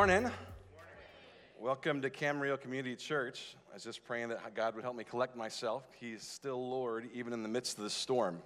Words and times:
morning. 0.00 0.30
Welcome 1.60 2.00
to 2.00 2.08
Camarillo 2.08 2.58
Community 2.58 2.96
Church. 2.96 3.54
I 3.70 3.74
was 3.74 3.84
just 3.84 4.02
praying 4.02 4.30
that 4.30 4.54
God 4.54 4.74
would 4.74 4.82
help 4.82 4.96
me 4.96 5.04
collect 5.04 5.36
myself. 5.36 5.82
He's 6.00 6.22
still 6.22 6.70
Lord, 6.70 7.10
even 7.12 7.34
in 7.34 7.42
the 7.42 7.50
midst 7.50 7.76
of 7.76 7.84
the 7.84 7.90
storm. 7.90 8.40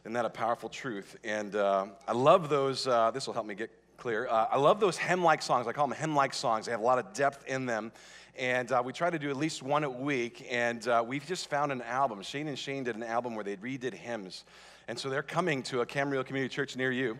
Isn't 0.00 0.12
that 0.14 0.24
a 0.24 0.28
powerful 0.28 0.68
truth? 0.68 1.16
And 1.22 1.54
uh, 1.54 1.86
I 2.08 2.14
love 2.14 2.48
those, 2.48 2.88
uh, 2.88 3.12
this 3.12 3.28
will 3.28 3.34
help 3.34 3.46
me 3.46 3.54
get 3.54 3.70
clear. 3.96 4.26
Uh, 4.26 4.46
I 4.50 4.58
love 4.58 4.80
those 4.80 4.98
hymn 4.98 5.22
like 5.22 5.40
songs. 5.40 5.68
I 5.68 5.72
call 5.72 5.86
them 5.86 5.96
hymn 5.96 6.16
like 6.16 6.34
songs, 6.34 6.66
they 6.66 6.72
have 6.72 6.80
a 6.80 6.84
lot 6.84 6.98
of 6.98 7.12
depth 7.12 7.46
in 7.46 7.66
them. 7.66 7.92
And 8.36 8.72
uh, 8.72 8.82
we 8.84 8.92
try 8.92 9.08
to 9.08 9.20
do 9.20 9.30
at 9.30 9.36
least 9.36 9.62
one 9.62 9.84
a 9.84 9.90
week. 9.90 10.48
And 10.50 10.88
uh, 10.88 11.04
we've 11.06 11.26
just 11.26 11.48
found 11.48 11.70
an 11.70 11.82
album. 11.82 12.22
Shane 12.22 12.48
and 12.48 12.58
Shane 12.58 12.82
did 12.82 12.96
an 12.96 13.04
album 13.04 13.36
where 13.36 13.44
they 13.44 13.54
redid 13.54 13.94
hymns. 13.94 14.42
And 14.90 14.98
so 14.98 15.08
they're 15.08 15.22
coming 15.22 15.62
to 15.62 15.82
a 15.82 15.86
Camarillo 15.86 16.26
Community 16.26 16.52
Church 16.52 16.74
near 16.74 16.90
you. 16.90 17.16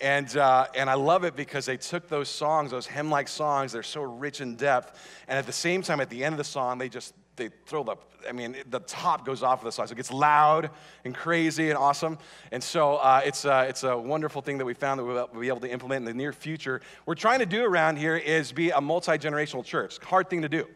And, 0.00 0.36
uh, 0.36 0.66
and 0.74 0.90
I 0.90 0.94
love 0.94 1.22
it 1.22 1.36
because 1.36 1.64
they 1.64 1.76
took 1.76 2.08
those 2.08 2.28
songs, 2.28 2.72
those 2.72 2.84
hymn 2.84 3.12
like 3.12 3.28
songs, 3.28 3.70
they're 3.70 3.84
so 3.84 4.02
rich 4.02 4.40
in 4.40 4.56
depth. 4.56 4.98
And 5.28 5.38
at 5.38 5.46
the 5.46 5.52
same 5.52 5.82
time, 5.82 6.00
at 6.00 6.10
the 6.10 6.24
end 6.24 6.32
of 6.32 6.38
the 6.38 6.42
song, 6.42 6.78
they 6.78 6.88
just 6.88 7.14
they 7.36 7.50
throw 7.66 7.84
the, 7.84 7.94
I 8.28 8.32
mean, 8.32 8.56
the 8.68 8.80
top 8.80 9.24
goes 9.24 9.44
off 9.44 9.60
of 9.60 9.64
the 9.66 9.70
song. 9.70 9.86
So 9.86 9.92
it 9.92 9.98
gets 9.98 10.10
loud 10.10 10.70
and 11.04 11.14
crazy 11.14 11.68
and 11.68 11.78
awesome. 11.78 12.18
And 12.50 12.60
so 12.60 12.96
uh, 12.96 13.20
it's, 13.24 13.44
uh, 13.44 13.66
it's 13.68 13.84
a 13.84 13.96
wonderful 13.96 14.42
thing 14.42 14.58
that 14.58 14.64
we 14.64 14.74
found 14.74 14.98
that 14.98 15.04
we'll 15.04 15.28
be 15.40 15.46
able 15.46 15.60
to 15.60 15.70
implement 15.70 16.00
in 16.00 16.04
the 16.06 16.14
near 16.14 16.32
future. 16.32 16.80
We're 17.06 17.14
trying 17.14 17.38
to 17.38 17.46
do 17.46 17.64
around 17.64 17.98
here 17.98 18.16
is 18.16 18.50
be 18.50 18.70
a 18.70 18.80
multi 18.80 19.12
generational 19.12 19.64
church. 19.64 19.98
Hard 20.02 20.28
thing 20.28 20.42
to 20.42 20.48
do. 20.48 20.66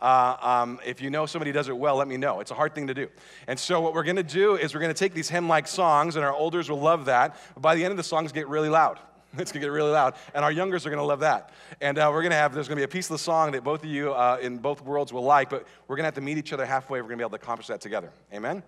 Uh, 0.00 0.36
um, 0.40 0.80
if 0.86 1.00
you 1.00 1.10
know 1.10 1.26
somebody 1.26 1.52
does 1.52 1.68
it 1.68 1.76
well, 1.76 1.96
let 1.96 2.08
me 2.08 2.16
know. 2.16 2.40
It's 2.40 2.50
a 2.50 2.54
hard 2.54 2.74
thing 2.74 2.86
to 2.86 2.94
do. 2.94 3.08
And 3.46 3.58
so, 3.58 3.80
what 3.80 3.94
we're 3.94 4.04
going 4.04 4.16
to 4.16 4.22
do 4.22 4.56
is 4.56 4.74
we're 4.74 4.80
going 4.80 4.94
to 4.94 4.98
take 4.98 5.14
these 5.14 5.28
hymn 5.28 5.48
like 5.48 5.66
songs, 5.66 6.16
and 6.16 6.24
our 6.24 6.32
olders 6.32 6.70
will 6.70 6.80
love 6.80 7.06
that. 7.06 7.36
But 7.54 7.60
by 7.60 7.74
the 7.74 7.84
end 7.84 7.90
of 7.90 7.96
the 7.96 8.04
songs, 8.04 8.32
get 8.32 8.48
really 8.48 8.68
loud. 8.68 8.98
It's 9.38 9.52
going 9.52 9.60
to 9.60 9.66
get 9.66 9.72
really 9.72 9.90
loud. 9.90 10.14
And 10.34 10.42
our 10.42 10.50
youngers 10.50 10.86
are 10.86 10.90
going 10.90 11.00
to 11.00 11.04
love 11.04 11.20
that. 11.20 11.50
And 11.82 11.98
uh, 11.98 12.10
we're 12.12 12.22
to 12.26 12.34
have, 12.34 12.54
there's 12.54 12.66
going 12.66 12.76
to 12.76 12.80
be 12.80 12.84
a 12.84 12.88
piece 12.88 13.06
of 13.06 13.14
the 13.14 13.18
song 13.18 13.52
that 13.52 13.62
both 13.62 13.84
of 13.84 13.90
you 13.90 14.12
uh, 14.14 14.38
in 14.40 14.56
both 14.56 14.82
worlds 14.82 15.12
will 15.12 15.22
like, 15.22 15.50
but 15.50 15.66
we're 15.86 15.96
going 15.96 16.04
to 16.04 16.06
have 16.06 16.14
to 16.14 16.22
meet 16.22 16.38
each 16.38 16.54
other 16.54 16.64
halfway. 16.64 17.00
We're 17.00 17.08
going 17.08 17.18
to 17.18 17.24
be 17.24 17.26
able 17.26 17.36
to 17.38 17.42
accomplish 17.42 17.66
that 17.66 17.80
together. 17.80 18.10
Amen? 18.32 18.62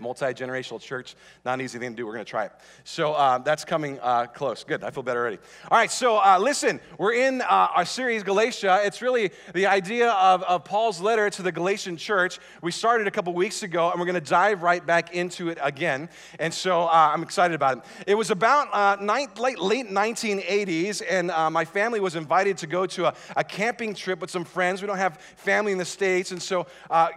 Multi 0.00 0.26
generational 0.26 0.80
church. 0.80 1.14
Not 1.44 1.54
an 1.54 1.60
easy 1.62 1.78
thing 1.78 1.90
to 1.90 1.96
do. 1.96 2.06
We're 2.06 2.12
going 2.12 2.24
to 2.24 2.30
try 2.30 2.44
it. 2.44 2.52
So 2.84 3.12
uh, 3.12 3.38
that's 3.38 3.64
coming 3.64 3.98
uh, 4.00 4.26
close. 4.26 4.64
Good. 4.64 4.84
I 4.84 4.90
feel 4.90 5.02
better 5.02 5.20
already. 5.20 5.38
All 5.70 5.78
right. 5.78 5.90
So 5.90 6.16
uh, 6.16 6.38
listen, 6.40 6.80
we're 6.98 7.14
in 7.14 7.42
uh, 7.42 7.68
our 7.74 7.84
series, 7.84 8.22
Galatia. 8.22 8.80
It's 8.84 9.02
really 9.02 9.30
the 9.54 9.66
idea 9.66 10.10
of, 10.10 10.42
of 10.44 10.64
Paul's 10.64 11.00
letter 11.00 11.30
to 11.30 11.42
the 11.42 11.52
Galatian 11.52 11.96
church. 11.96 12.38
We 12.62 12.70
started 12.70 13.06
a 13.06 13.10
couple 13.10 13.32
weeks 13.32 13.62
ago, 13.62 13.90
and 13.90 13.98
we're 13.98 14.06
going 14.06 14.22
to 14.22 14.30
dive 14.30 14.62
right 14.62 14.84
back 14.84 15.14
into 15.14 15.48
it 15.48 15.58
again. 15.60 16.08
And 16.38 16.52
so 16.52 16.82
uh, 16.82 17.10
I'm 17.12 17.22
excited 17.22 17.54
about 17.54 17.78
it. 17.78 17.84
It 18.06 18.14
was 18.14 18.30
about 18.30 18.68
uh, 18.72 19.02
late, 19.02 19.60
late 19.60 19.88
1980s, 19.88 21.02
and 21.08 21.28
my 21.52 21.64
family 21.64 22.00
was 22.00 22.16
invited 22.16 22.58
to 22.58 22.66
go 22.66 22.86
to 22.86 23.06
a, 23.06 23.14
a, 23.36 23.44
camping 23.44 23.94
trip 23.94 24.20
with 24.20 24.30
some 24.30 24.44
friends. 24.44 24.82
We 24.82 24.86
don't 24.86 24.98
have 24.98 25.18
family 25.36 25.72
in 25.72 25.78
the 25.78 25.84
States. 25.84 26.30
And 26.32 26.40
so 26.40 26.66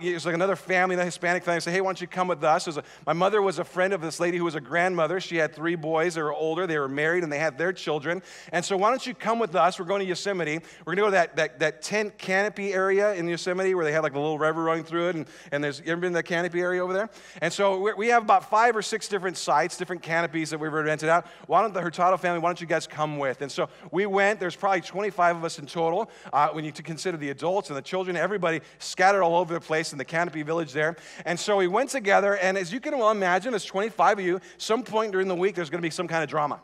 it 0.02 0.14
was 0.14 0.26
like 0.26 0.36
another 0.36 0.56
family, 0.56 0.95
the 0.95 1.06
Hispanic 1.06 1.44
family, 1.44 1.62
said, 1.62 1.73
hey, 1.73 1.82
why 1.82 1.90
don't 1.90 2.02
you 2.02 2.08
come 2.08 2.28
with 2.28 2.44
us? 2.44 2.68
Was 2.75 2.83
a, 2.86 2.89
my 3.05 3.14
mother 3.14 3.41
was 3.41 3.59
a 3.59 3.64
friend 3.64 3.94
of 3.94 4.02
this 4.02 4.19
lady 4.19 4.38
who 4.38 4.45
was 4.45 4.55
a 4.55 4.61
grandmother. 4.61 5.19
She 5.19 5.38
had 5.38 5.53
three 5.53 5.75
boys. 5.75 6.16
They 6.16 6.22
were 6.22 6.33
older. 6.33 6.67
They 6.67 6.77
were 6.80 6.88
married 6.88 7.23
and 7.23 7.32
they 7.32 7.39
had 7.39 7.58
their 7.58 7.73
children. 7.73 8.21
And 8.52 8.64
so, 8.64 8.77
why 8.77 8.89
don't 8.89 9.05
you 9.05 9.14
come 9.14 9.39
with 9.39 9.55
us? 9.55 9.80
We're 9.80 9.86
going 9.86 9.99
to 9.99 10.05
Yosemite. 10.05 10.59
We're 10.86 10.95
going 10.95 10.98
to 10.98 11.02
go 11.02 11.08
to 11.08 11.11
that, 11.11 11.36
that, 11.36 11.60
that 11.60 11.81
tent 11.81 12.17
canopy 12.17 12.73
area 12.73 13.14
in 13.14 13.27
Yosemite 13.27 13.76
where 13.76 13.86
they 13.86 13.92
have 13.92 14.04
like 14.04 14.14
a 14.14 14.20
little 14.20 14.39
river 14.39 14.64
running 14.64 14.83
through 14.83 15.10
it. 15.10 15.15
And, 15.15 15.26
and 15.52 15.64
there's, 15.64 15.80
you 15.80 15.92
ever 15.92 16.02
been 16.02 16.14
the 16.14 16.23
canopy 16.23 16.61
area 16.61 16.83
over 16.83 16.93
there? 16.93 17.10
And 17.42 17.52
so, 17.52 17.93
we 17.95 18.08
have 18.08 18.23
about 18.23 18.49
five 18.49 18.76
or 18.76 18.81
six 18.81 19.08
different 19.08 19.37
sites, 19.37 19.77
different 19.77 20.02
canopies 20.02 20.49
that 20.52 20.60
we've 20.60 20.71
rented 20.71 21.10
out. 21.10 21.27
Why 21.48 21.61
don't 21.61 21.73
the 21.73 21.81
Hurtado 21.81 22.17
family, 22.17 22.39
why 22.39 22.49
don't 22.49 22.61
you 22.61 22.67
guys 22.67 22.87
come 22.87 23.17
with? 23.17 23.42
And 23.42 23.52
so, 23.52 23.70
we 23.92 24.05
went. 24.05 24.39
There's 24.39 24.55
probably 24.55 24.81
25 24.81 25.37
of 25.37 25.43
us 25.43 25.60
in 25.60 25.65
total 25.65 26.10
uh, 26.31 26.49
when 26.49 26.65
you 26.65 26.71
consider 26.71 27.17
the 27.17 27.30
adults 27.30 27.70
and 27.70 27.77
the 27.77 27.81
children, 27.81 28.15
everybody 28.15 28.61
scattered 28.80 29.23
all 29.23 29.36
over 29.36 29.54
the 29.54 29.60
place 29.60 29.92
in 29.92 29.98
the 29.98 30.05
canopy 30.05 30.43
village 30.43 30.71
there. 30.71 30.95
And 31.26 31.39
so, 31.39 31.58
we 31.58 31.67
went 31.67 31.89
together. 31.89 32.37
And 32.37 32.58
as 32.61 32.72
you 32.72 32.80
can 32.80 32.98
well 32.98 33.11
imagine, 33.11 33.52
there's 33.52 33.66
25 33.66 34.20
of 34.20 34.26
you, 34.26 34.39
some 34.58 34.83
point 34.83 35.11
during 35.11 35.27
the 35.27 35.36
week, 35.36 35.55
there's 35.55 35.70
going 35.70 35.82
to 35.82 35.86
be 35.86 35.89
some 35.89 36.08
kind 36.08 36.23
of 36.23 36.30
drama. 36.30 36.61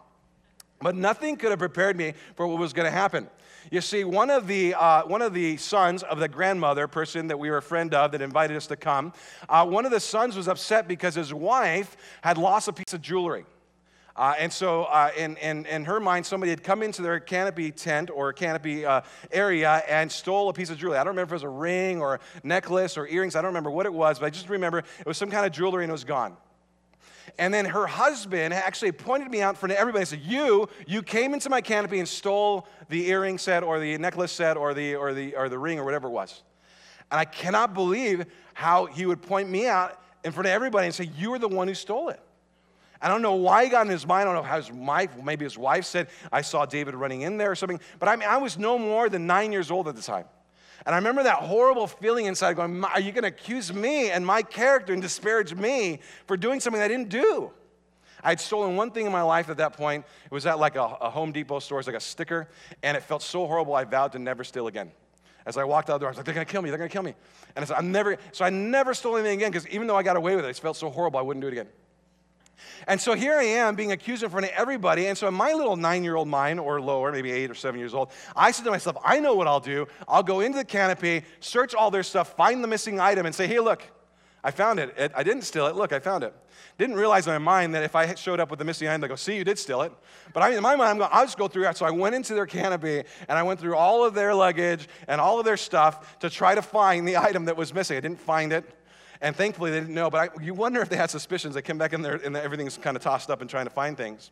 But 0.80 0.96
nothing 0.96 1.38
could 1.38 1.50
have 1.50 1.60
prepared 1.60 1.98
me 1.98 2.14
for 2.36 2.48
what 2.48 2.60
was 2.60 2.72
going 2.72 2.86
to 2.86 2.92
happen. 2.92 3.28
You 3.72 3.82
see, 3.82 4.04
one 4.04 4.30
of 4.30 4.48
the, 4.48 4.76
uh, 4.76 5.02
one 5.08 5.24
of 5.24 5.34
the 5.34 5.58
sons 5.58 6.04
of 6.04 6.20
the 6.20 6.28
grandmother, 6.28 6.88
person 6.88 7.28
that 7.28 7.38
we 7.38 7.50
were 7.50 7.58
a 7.58 7.62
friend 7.62 7.94
of 7.94 8.12
that 8.12 8.22
invited 8.22 8.56
us 8.56 8.68
to 8.68 8.76
come, 8.76 9.12
uh, 9.50 9.66
one 9.66 9.86
of 9.86 9.92
the 9.92 10.00
sons 10.00 10.38
was 10.38 10.48
upset 10.48 10.88
because 10.88 11.16
his 11.16 11.34
wife 11.34 11.98
had 12.22 12.38
lost 12.38 12.68
a 12.68 12.74
piece 12.74 12.94
of 12.94 13.02
jewelry. 13.02 13.46
Uh, 14.18 14.34
and 14.40 14.52
so, 14.52 14.86
uh, 14.86 15.12
in, 15.16 15.38
in, 15.38 15.66
in 15.68 15.86
her 15.86 16.00
mind, 16.00 16.26
somebody 16.26 16.50
had 16.50 16.64
come 16.64 16.82
into 16.82 17.04
their 17.04 17.20
canopy 17.20 17.72
tent 17.72 18.10
or 18.10 18.34
canopy 18.34 18.84
uh, 18.84 19.02
area 19.32 19.84
and 19.88 20.12
stole 20.12 20.50
a 20.50 20.54
piece 20.54 20.72
of 20.72 20.78
jewelry. 20.78 20.98
I 20.98 21.04
don't 21.04 21.12
remember 21.12 21.36
if 21.36 21.44
it 21.44 21.46
was 21.46 21.56
a 21.56 21.56
ring 21.56 22.02
or 22.02 22.16
a 22.16 22.20
necklace 22.44 22.98
or 22.98 23.08
earrings. 23.08 23.36
I 23.36 23.42
don't 23.42 23.50
remember 23.50 23.70
what 23.70 23.86
it 23.86 23.94
was, 23.94 24.18
but 24.18 24.26
I 24.26 24.30
just 24.32 24.50
remember 24.50 24.80
it 24.80 25.06
was 25.06 25.18
some 25.18 25.30
kind 25.30 25.46
of 25.46 25.52
jewelry 25.52 25.84
and 25.84 25.92
it 25.92 25.94
was 25.94 26.04
gone. 26.04 26.36
And 27.38 27.54
then 27.54 27.66
her 27.66 27.86
husband 27.86 28.56
actually 28.56 28.92
pointed 28.92 29.30
me 29.30 29.44
out 29.44 29.50
in 29.50 29.56
front 29.56 29.74
of 29.74 29.78
everybody 29.78 30.02
and 30.02 30.08
said, 30.08 30.22
You, 30.22 30.68
you 30.88 31.04
came 31.04 31.36
into 31.36 31.52
my 31.52 31.62
canopy 31.62 32.00
and 32.00 32.08
stole 32.08 32.68
the 32.90 33.08
earring 33.10 33.38
set 33.38 33.62
or 33.62 33.80
the 33.80 34.00
necklace 34.00 34.32
set 34.32 34.58
or 34.58 34.74
the, 34.74 34.96
or 34.96 35.14
the, 35.14 35.36
or 35.36 35.48
the 35.48 35.60
ring 35.60 35.78
or 35.78 35.86
whatever 35.86 36.08
it 36.08 36.12
was. 36.12 36.42
And 37.12 37.20
I 37.20 37.26
cannot 37.26 37.76
believe 37.76 38.26
how 38.56 38.88
he 38.88 39.06
would 39.06 39.22
point 39.22 39.48
me 39.48 39.68
out 39.68 40.02
in 40.24 40.32
front 40.32 40.48
of 40.48 40.54
everybody 40.54 40.88
and 40.88 40.96
say, 40.96 41.12
You 41.16 41.34
are 41.36 41.40
the 41.40 41.48
one 41.48 41.68
who 41.68 41.76
stole 41.76 42.10
it. 42.10 42.20
I 43.02 43.08
don't 43.08 43.22
know 43.22 43.36
why 43.36 43.66
he 43.66 43.70
got 43.70 43.86
in 43.86 43.92
his 43.92 44.08
mind. 44.08 44.28
I 44.30 44.34
don't 44.34 44.44
know 44.44 44.50
how 44.50 44.58
his 44.58 44.72
wife, 44.72 45.12
maybe 45.24 45.46
his 45.46 45.58
wife 45.58 45.86
said, 45.86 46.08
I 46.32 46.42
saw 46.42 46.66
David 46.66 46.96
running 46.96 47.22
in 47.22 47.38
there 47.38 47.52
or 47.52 47.56
something. 47.56 47.80
But 48.00 48.10
I 48.10 48.16
mean, 48.16 48.28
I 48.28 48.38
was 48.38 48.58
no 48.58 48.78
more 48.80 49.10
than 49.10 49.28
nine 49.28 49.52
years 49.52 49.70
old 49.70 49.88
at 49.88 49.96
the 49.96 50.02
time. 50.02 50.26
And 50.86 50.96
I 50.96 50.98
remember 50.98 51.24
that 51.24 51.40
horrible 51.40 51.88
feeling 51.88 52.28
inside 52.28 52.56
going, 52.56 52.84
Are 52.84 53.00
you 53.00 53.12
going 53.12 53.24
to 53.24 53.30
accuse 53.30 53.74
me 53.74 54.10
and 54.10 54.26
my 54.26 54.42
character 54.42 54.94
and 54.94 55.02
disparage 55.02 55.54
me 55.54 56.00
for 56.28 56.38
doing 56.38 56.60
something 56.60 56.82
I 56.82 56.88
didn't 56.88 57.10
do? 57.10 57.52
I 58.24 58.30
had 58.30 58.40
stolen 58.40 58.76
one 58.76 58.92
thing 58.92 59.06
in 59.06 59.12
my 59.12 59.22
life 59.22 59.50
at 59.50 59.58
that 59.58 59.74
point. 59.74 60.06
It 60.26 60.32
was 60.32 60.46
at 60.46 60.60
like 60.60 60.76
a, 60.76 60.84
a 60.84 61.10
Home 61.10 61.32
Depot 61.32 61.60
store, 61.60 61.80
it's 61.80 61.88
like 61.88 61.96
a 61.96 62.02
sticker, 62.02 62.50
and 62.84 62.98
it 62.98 63.04
felt 63.04 63.22
so 63.22 63.46
horrible 63.46 63.76
I 63.76 63.84
vowed 63.84 64.14
to 64.14 64.20
never 64.20 64.44
steal 64.44 64.68
again. 64.68 64.92
As 65.46 65.56
I 65.56 65.64
walked 65.64 65.90
out 65.90 65.94
the 65.94 66.00
door, 66.00 66.10
I 66.10 66.12
was 66.12 66.18
like, 66.18 66.26
they're 66.26 66.34
gonna 66.34 66.46
kill 66.46 66.62
me, 66.62 66.70
they're 66.70 66.80
gonna 66.80 66.90
kill 66.90 67.04
me. 67.04 67.16
And 67.56 67.64
I 67.64 67.68
said, 67.68 67.78
I'm 67.78 67.92
never, 67.92 68.18
so 68.32 68.44
I 68.44 68.50
never 68.50 68.94
stole 68.94 69.18
anything 69.18 69.38
again, 69.40 69.52
because 69.52 69.68
even 69.70 69.88
though 69.88 69.96
I 69.96 70.04
got 70.04 70.18
away 70.18 70.36
with 70.36 70.46
it, 70.46 70.50
it 70.50 70.58
felt 70.58 70.78
so 70.78 70.90
horrible 70.90 71.20
I 71.20 71.22
wouldn't 71.22 71.42
do 71.42 71.48
it 71.48 71.54
again. 71.54 71.68
And 72.88 73.00
so 73.00 73.14
here 73.14 73.36
I 73.36 73.44
am 73.44 73.76
being 73.76 73.92
accused 73.92 74.24
in 74.24 74.30
front 74.30 74.46
of 74.46 74.52
everybody. 74.56 75.08
And 75.08 75.18
so 75.18 75.28
in 75.28 75.34
my 75.34 75.54
little 75.54 75.76
nine 75.76 76.04
year 76.04 76.16
old 76.16 76.28
mind, 76.28 76.60
or 76.60 76.82
lower, 76.82 77.12
maybe 77.12 77.32
eight 77.32 77.52
or 77.52 77.56
seven 77.56 77.80
years 77.80 77.94
old, 77.94 78.12
I 78.36 78.52
said 78.52 78.66
to 78.66 78.72
myself, 78.72 78.98
I 79.04 79.20
know 79.20 79.36
what 79.36 79.48
I'll 79.48 79.60
do. 79.60 79.88
I'll 80.08 80.24
go 80.24 80.40
into 80.40 80.58
the 80.58 80.66
canopy, 80.66 81.24
search 81.40 81.74
all 81.76 81.92
their 81.92 82.04
stuff, 82.04 82.36
find 82.36 82.64
the 82.64 82.68
missing 82.68 83.00
item, 83.00 83.26
and 83.26 83.34
say, 83.34 83.48
hey, 83.48 83.60
look, 83.60 83.84
I 84.44 84.52
found 84.52 84.80
it. 84.80 85.12
I 85.16 85.24
didn't 85.24 85.42
steal 85.42 85.68
it. 85.68 85.76
Look, 85.76 85.92
I 85.92 86.00
found 86.00 86.24
it. 86.24 86.34
Didn't 86.78 86.96
realize 86.96 87.28
in 87.28 87.34
my 87.34 87.38
mind 87.40 87.74
that 87.76 87.84
if 87.84 87.96
I 87.96 88.14
showed 88.14 88.40
up 88.40 88.50
with 88.50 88.60
the 88.60 88.66
missing 88.66 88.88
item, 88.88 89.02
they 89.02 89.08
go, 89.08 89.16
see, 89.16 89.36
you 89.36 89.44
did 89.44 89.58
steal 89.58 89.82
it. 89.82 89.92
But 90.32 90.44
I, 90.44 90.50
mean, 90.50 90.58
in 90.58 90.64
my 90.64 90.76
mind, 90.76 90.92
I'm 90.92 90.98
going, 91.00 91.10
I'll 91.12 91.26
just 91.26 91.38
go 91.38 91.48
through 91.48 91.64
that. 91.64 91.76
So 91.76 91.86
I 91.86 91.90
went 91.90 92.16
into 92.16 92.34
their 92.34 92.46
canopy 92.46 93.04
and 93.28 93.38
I 93.38 93.44
went 93.44 93.60
through 93.60 93.76
all 93.76 94.06
of 94.06 94.14
their 94.14 94.34
luggage 94.36 94.88
and 95.08 95.20
all 95.20 95.40
of 95.40 95.46
their 95.46 95.58
stuff 95.58 96.20
to 96.20 96.30
try 96.30 96.56
to 96.56 96.62
find 96.62 97.08
the 97.08 97.18
item 97.28 97.46
that 97.46 97.58
was 97.58 97.74
missing. 97.74 97.98
I 97.98 98.00
didn't 98.00 98.22
find 98.22 98.54
it. 98.54 98.64
And 99.22 99.36
thankfully, 99.36 99.72
they 99.72 99.80
didn't 99.80 99.96
know. 99.96 100.10
But 100.10 100.32
I, 100.38 100.44
you 100.44 100.54
wonder 100.54 100.82
if 100.82 100.90
they 100.90 100.96
had 100.96 101.10
suspicions. 101.10 101.56
They 101.56 101.62
came 101.62 101.78
back 101.78 101.94
in 101.94 102.02
there 102.02 102.16
and 102.16 102.36
everything's 102.36 102.78
kind 102.78 102.96
of 102.96 103.04
tossed 103.04 103.30
up 103.30 103.42
and 103.42 103.50
trying 103.50 103.66
to 103.66 103.72
find 103.72 103.98
things. 103.98 104.32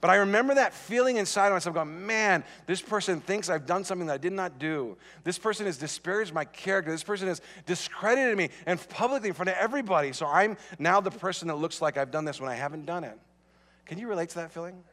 But 0.00 0.10
I 0.10 0.16
remember 0.16 0.54
that 0.54 0.72
feeling 0.72 1.16
inside 1.16 1.48
of 1.48 1.54
myself 1.54 1.74
going, 1.74 2.06
man, 2.06 2.44
this 2.66 2.80
person 2.80 3.20
thinks 3.20 3.48
I've 3.48 3.66
done 3.66 3.82
something 3.82 4.06
that 4.06 4.14
I 4.14 4.18
did 4.18 4.32
not 4.32 4.60
do. 4.60 4.96
This 5.24 5.38
person 5.38 5.66
has 5.66 5.76
disparaged 5.76 6.32
my 6.32 6.44
character. 6.44 6.92
This 6.92 7.02
person 7.02 7.26
has 7.26 7.40
discredited 7.66 8.36
me 8.36 8.50
and 8.66 8.86
publicly 8.90 9.28
in 9.28 9.34
front 9.34 9.48
of 9.48 9.56
everybody. 9.56 10.12
So 10.12 10.26
I'm 10.26 10.56
now 10.78 11.00
the 11.00 11.10
person 11.10 11.48
that 11.48 11.56
looks 11.56 11.82
like 11.82 11.96
I've 11.96 12.12
done 12.12 12.24
this 12.24 12.40
when 12.40 12.48
I 12.48 12.54
haven't 12.54 12.86
done 12.86 13.02
it. 13.02 13.18
Can 13.86 13.98
you 13.98 14.06
relate 14.06 14.28
to 14.30 14.34
that 14.36 14.52
feeling? 14.52 14.84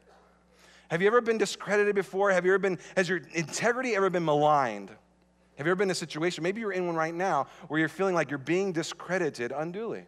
Have 0.90 1.02
you 1.02 1.08
ever 1.08 1.22
been 1.22 1.38
discredited 1.38 1.94
before? 1.94 2.32
Have 2.32 2.46
you 2.46 2.52
ever 2.52 2.60
been, 2.60 2.80
has 2.96 3.08
your 3.08 3.22
integrity 3.34 3.96
ever 3.96 4.10
been 4.10 4.26
maligned? 4.26 4.90
Have 5.58 5.66
you 5.66 5.72
ever 5.72 5.78
been 5.78 5.88
in 5.88 5.92
a 5.92 5.96
situation, 5.96 6.44
maybe 6.44 6.60
you're 6.60 6.74
in 6.74 6.86
one 6.86 6.96
right 6.96 7.14
now, 7.14 7.48
where 7.68 7.80
you're 7.80 7.90
feeling 7.90 8.14
like 8.14 8.30
you're 8.30 8.38
being 8.38 8.72
discredited 8.72 9.54
unduly? 9.56 10.06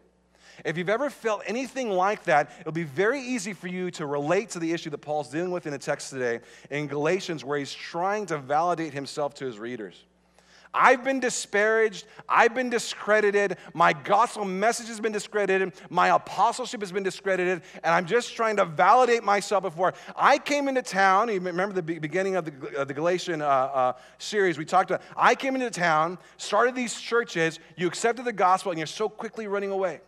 If 0.64 0.76
you've 0.76 0.88
ever 0.88 1.08
felt 1.08 1.42
anything 1.46 1.90
like 1.90 2.24
that, 2.24 2.50
it'll 2.60 2.72
be 2.72 2.82
very 2.82 3.20
easy 3.20 3.52
for 3.52 3.68
you 3.68 3.90
to 3.92 4.06
relate 4.06 4.50
to 4.50 4.58
the 4.58 4.72
issue 4.72 4.90
that 4.90 4.98
Paul's 4.98 5.30
dealing 5.30 5.52
with 5.52 5.66
in 5.66 5.72
the 5.72 5.78
text 5.78 6.10
today 6.10 6.40
in 6.70 6.86
Galatians, 6.86 7.44
where 7.44 7.58
he's 7.58 7.72
trying 7.72 8.26
to 8.26 8.38
validate 8.38 8.92
himself 8.92 9.34
to 9.34 9.46
his 9.46 9.58
readers. 9.58 10.04
I've 10.72 11.04
been 11.04 11.20
disparaged. 11.20 12.06
I've 12.28 12.54
been 12.54 12.70
discredited. 12.70 13.56
My 13.74 13.92
gospel 13.92 14.44
message 14.44 14.88
has 14.88 15.00
been 15.00 15.12
discredited. 15.12 15.72
My 15.90 16.08
apostleship 16.08 16.80
has 16.80 16.92
been 16.92 17.02
discredited. 17.02 17.62
And 17.82 17.94
I'm 17.94 18.06
just 18.06 18.34
trying 18.34 18.56
to 18.56 18.64
validate 18.64 19.24
myself 19.24 19.62
before. 19.62 19.94
I 20.16 20.38
came 20.38 20.68
into 20.68 20.82
town. 20.82 21.28
You 21.28 21.40
remember 21.40 21.74
the 21.74 21.82
beginning 21.82 22.36
of 22.36 22.44
the, 22.44 22.80
uh, 22.80 22.84
the 22.84 22.94
Galatian 22.94 23.42
uh, 23.42 23.46
uh, 23.46 23.92
series 24.18 24.58
we 24.58 24.64
talked 24.64 24.90
about. 24.90 25.02
I 25.16 25.34
came 25.34 25.54
into 25.54 25.70
town, 25.70 26.18
started 26.36 26.74
these 26.74 27.00
churches. 27.00 27.58
You 27.76 27.86
accepted 27.86 28.24
the 28.24 28.32
gospel, 28.32 28.72
and 28.72 28.78
you're 28.78 28.86
so 28.86 29.08
quickly 29.08 29.46
running 29.46 29.70
away. 29.70 30.00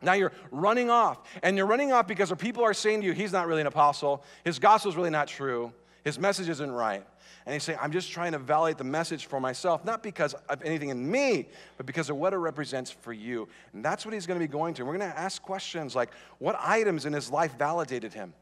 Now 0.00 0.12
you're 0.12 0.32
running 0.50 0.90
off. 0.90 1.18
And 1.42 1.56
you're 1.56 1.66
running 1.66 1.92
off 1.92 2.06
because 2.06 2.28
the 2.28 2.36
people 2.36 2.62
are 2.64 2.74
saying 2.74 3.00
to 3.00 3.06
you, 3.06 3.12
he's 3.12 3.32
not 3.32 3.46
really 3.46 3.60
an 3.60 3.66
apostle. 3.66 4.24
His 4.44 4.58
gospel 4.58 4.90
is 4.90 4.96
really 4.96 5.10
not 5.10 5.28
true. 5.28 5.72
His 6.04 6.18
message 6.18 6.48
isn't 6.48 6.70
right. 6.70 7.04
And 7.46 7.52
he's 7.54 7.62
saying, 7.62 7.78
I'm 7.80 7.92
just 7.92 8.10
trying 8.10 8.32
to 8.32 8.38
validate 8.38 8.76
the 8.78 8.84
message 8.84 9.26
for 9.26 9.40
myself, 9.40 9.84
not 9.84 10.02
because 10.02 10.34
of 10.50 10.62
anything 10.62 10.90
in 10.90 11.10
me, 11.10 11.48
but 11.78 11.86
because 11.86 12.10
of 12.10 12.16
what 12.16 12.34
it 12.34 12.36
represents 12.36 12.90
for 12.90 13.12
you. 13.12 13.48
And 13.72 13.84
that's 13.84 14.04
what 14.04 14.12
he's 14.12 14.26
going 14.26 14.38
to 14.38 14.46
be 14.46 14.50
going 14.52 14.74
to. 14.74 14.84
We're 14.84 14.98
going 14.98 15.10
to 15.10 15.18
ask 15.18 15.40
questions 15.40 15.96
like, 15.96 16.10
what 16.38 16.56
items 16.60 17.06
in 17.06 17.12
his 17.12 17.30
life 17.30 17.56
validated 17.58 18.12
him? 18.12 18.34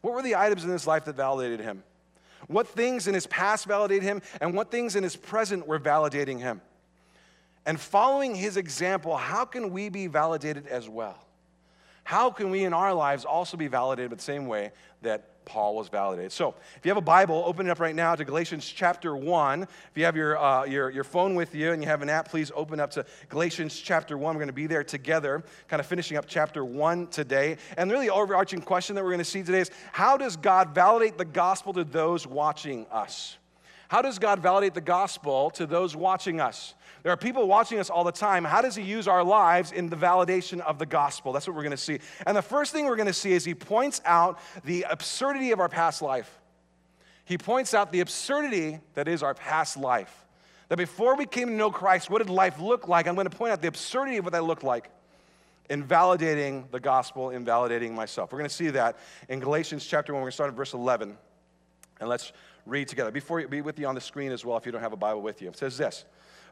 What 0.00 0.14
were 0.14 0.22
the 0.22 0.34
items 0.34 0.64
in 0.64 0.70
his 0.70 0.86
life 0.86 1.04
that 1.04 1.16
validated 1.16 1.60
him? 1.60 1.84
What 2.48 2.68
things 2.68 3.06
in 3.06 3.14
his 3.14 3.26
past 3.26 3.66
validated 3.66 4.02
him, 4.02 4.20
and 4.40 4.52
what 4.52 4.70
things 4.70 4.96
in 4.96 5.02
his 5.02 5.16
present 5.16 5.66
were 5.66 5.78
validating 5.78 6.40
him? 6.40 6.60
And 7.64 7.80
following 7.80 8.34
his 8.34 8.56
example, 8.56 9.16
how 9.16 9.44
can 9.44 9.70
we 9.70 9.88
be 9.88 10.08
validated 10.08 10.66
as 10.66 10.88
well? 10.88 11.24
How 12.04 12.30
can 12.30 12.50
we 12.50 12.64
in 12.64 12.72
our 12.72 12.94
lives 12.94 13.24
also 13.24 13.56
be 13.56 13.66
validated 13.66 14.16
the 14.16 14.22
same 14.22 14.46
way 14.46 14.72
that 15.02 15.30
Paul 15.44 15.74
was 15.76 15.88
validated. 15.88 16.32
So, 16.32 16.54
if 16.76 16.84
you 16.84 16.90
have 16.90 16.96
a 16.96 17.02
Bible, 17.02 17.44
open 17.46 17.66
it 17.66 17.70
up 17.70 17.80
right 17.80 17.94
now 17.94 18.14
to 18.14 18.24
Galatians 18.24 18.66
chapter 18.66 19.14
1. 19.14 19.62
If 19.62 19.68
you 19.94 20.04
have 20.04 20.16
your, 20.16 20.38
uh, 20.38 20.64
your, 20.64 20.90
your 20.90 21.04
phone 21.04 21.34
with 21.34 21.54
you 21.54 21.72
and 21.72 21.82
you 21.82 21.88
have 21.88 22.02
an 22.02 22.08
app, 22.08 22.28
please 22.28 22.50
open 22.54 22.80
up 22.80 22.90
to 22.92 23.04
Galatians 23.28 23.78
chapter 23.78 24.16
1. 24.16 24.34
We're 24.34 24.38
going 24.38 24.48
to 24.48 24.52
be 24.52 24.66
there 24.66 24.84
together, 24.84 25.44
kind 25.68 25.80
of 25.80 25.86
finishing 25.86 26.16
up 26.16 26.26
chapter 26.26 26.64
1 26.64 27.08
today. 27.08 27.58
And 27.76 27.90
the 27.90 27.94
really, 27.94 28.10
overarching 28.10 28.60
question 28.60 28.96
that 28.96 29.04
we're 29.04 29.10
going 29.10 29.18
to 29.18 29.24
see 29.24 29.42
today 29.42 29.60
is 29.60 29.70
how 29.92 30.16
does 30.16 30.36
God 30.36 30.74
validate 30.74 31.18
the 31.18 31.24
gospel 31.24 31.72
to 31.74 31.84
those 31.84 32.26
watching 32.26 32.86
us? 32.90 33.36
How 33.94 34.02
does 34.02 34.18
God 34.18 34.40
validate 34.40 34.74
the 34.74 34.80
gospel 34.80 35.50
to 35.50 35.66
those 35.66 35.94
watching 35.94 36.40
us? 36.40 36.74
There 37.04 37.12
are 37.12 37.16
people 37.16 37.46
watching 37.46 37.78
us 37.78 37.90
all 37.90 38.02
the 38.02 38.10
time. 38.10 38.42
How 38.42 38.60
does 38.60 38.74
he 38.74 38.82
use 38.82 39.06
our 39.06 39.22
lives 39.22 39.70
in 39.70 39.88
the 39.88 39.94
validation 39.94 40.58
of 40.62 40.80
the 40.80 40.84
gospel? 40.84 41.32
That's 41.32 41.46
what 41.46 41.54
we're 41.54 41.62
going 41.62 41.70
to 41.70 41.76
see. 41.76 42.00
And 42.26 42.36
the 42.36 42.42
first 42.42 42.72
thing 42.72 42.86
we're 42.86 42.96
going 42.96 43.06
to 43.06 43.12
see 43.12 43.30
is 43.30 43.44
he 43.44 43.54
points 43.54 44.02
out 44.04 44.40
the 44.64 44.84
absurdity 44.90 45.52
of 45.52 45.60
our 45.60 45.68
past 45.68 46.02
life. 46.02 46.40
He 47.24 47.38
points 47.38 47.72
out 47.72 47.92
the 47.92 48.00
absurdity 48.00 48.80
that 48.94 49.06
is 49.06 49.22
our 49.22 49.32
past 49.32 49.76
life. 49.76 50.24
That 50.70 50.78
before 50.78 51.14
we 51.14 51.24
came 51.24 51.46
to 51.46 51.54
know 51.54 51.70
Christ, 51.70 52.10
what 52.10 52.18
did 52.18 52.28
life 52.28 52.58
look 52.58 52.88
like? 52.88 53.06
I'm 53.06 53.14
going 53.14 53.30
to 53.30 53.36
point 53.36 53.52
out 53.52 53.62
the 53.62 53.68
absurdity 53.68 54.16
of 54.16 54.24
what 54.24 54.32
that 54.32 54.42
looked 54.42 54.64
like 54.64 54.90
in 55.70 55.84
validating 55.84 56.68
the 56.72 56.80
gospel, 56.80 57.30
in 57.30 57.44
validating 57.44 57.92
myself. 57.92 58.32
We're 58.32 58.38
going 58.38 58.50
to 58.50 58.56
see 58.56 58.70
that 58.70 58.98
in 59.28 59.38
Galatians 59.38 59.86
chapter 59.86 60.12
1. 60.12 60.20
We're 60.20 60.24
going 60.24 60.32
to 60.32 60.34
start 60.34 60.50
at 60.50 60.56
verse 60.56 60.74
11. 60.74 61.16
And 62.00 62.08
let's 62.08 62.32
read 62.66 62.88
together. 62.88 63.10
Before 63.10 63.40
you 63.40 63.48
be 63.48 63.60
with 63.60 63.78
you 63.78 63.86
on 63.86 63.94
the 63.94 64.00
screen 64.00 64.32
as 64.32 64.44
well, 64.44 64.56
if 64.56 64.66
you 64.66 64.72
don't 64.72 64.80
have 64.80 64.92
a 64.92 64.96
Bible 64.96 65.22
with 65.22 65.42
you. 65.42 65.48
It 65.48 65.56
says 65.56 65.76
this 65.76 66.04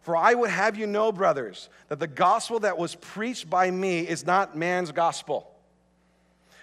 for 0.03 0.17
I 0.17 0.35
would 0.35 0.50
have 0.50 0.76
you 0.76 0.87
know, 0.87 1.12
brothers, 1.12 1.69
that 1.88 2.00
the 2.00 2.09
gospel 2.09 2.61
that 2.61 2.76
was 2.76 2.97
preached 2.97 3.49
by 3.49 3.70
me 3.70 4.00
is 4.00 4.26
not 4.26 4.56
man's 4.56 4.93
gospel. 4.93 5.49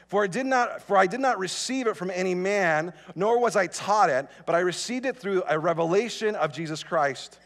For 0.08 0.24
I, 0.24 0.28
did 0.28 0.46
not, 0.46 0.82
for 0.82 0.98
I 0.98 1.08
did 1.08 1.20
not 1.20 1.40
receive 1.40 1.88
it 1.88 1.96
from 1.96 2.10
any 2.10 2.36
man, 2.36 2.94
nor 3.16 3.40
was 3.40 3.56
I 3.56 3.68
taught 3.68 4.10
it, 4.10 4.28
but 4.46 4.56
I 4.56 4.60
received 4.60 5.06
it 5.06 5.16
through 5.16 5.44
a 5.48 5.58
revelation 5.58 6.36
of 6.36 6.52
Jesus 6.52 6.84
Christ. 6.84 7.38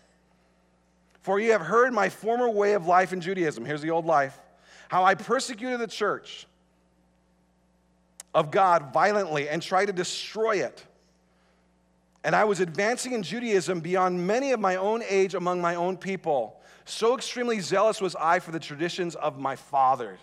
For 1.21 1.39
you 1.39 1.51
have 1.51 1.61
heard 1.61 1.93
my 1.93 2.09
former 2.09 2.49
way 2.49 2.73
of 2.73 2.87
life 2.87 3.13
in 3.13 3.21
Judaism. 3.21 3.65
Here's 3.65 3.81
the 3.81 3.91
old 3.91 4.05
life 4.05 4.39
how 4.87 5.03
I 5.03 5.15
persecuted 5.15 5.79
the 5.79 5.87
church 5.87 6.47
of 8.33 8.51
God 8.51 8.93
violently 8.93 9.49
and 9.49 9.61
tried 9.61 9.85
to 9.85 9.93
destroy 9.93 10.57
it. 10.57 10.83
And 12.23 12.35
I 12.35 12.45
was 12.45 12.59
advancing 12.59 13.13
in 13.13 13.23
Judaism 13.23 13.81
beyond 13.81 14.25
many 14.25 14.51
of 14.51 14.59
my 14.59 14.77
own 14.77 15.03
age 15.07 15.33
among 15.33 15.61
my 15.61 15.75
own 15.75 15.97
people. 15.97 16.61
So 16.85 17.15
extremely 17.15 17.59
zealous 17.59 18.01
was 18.01 18.15
I 18.15 18.39
for 18.39 18.51
the 18.51 18.59
traditions 18.59 19.15
of 19.15 19.39
my 19.39 19.55
fathers. 19.55 20.19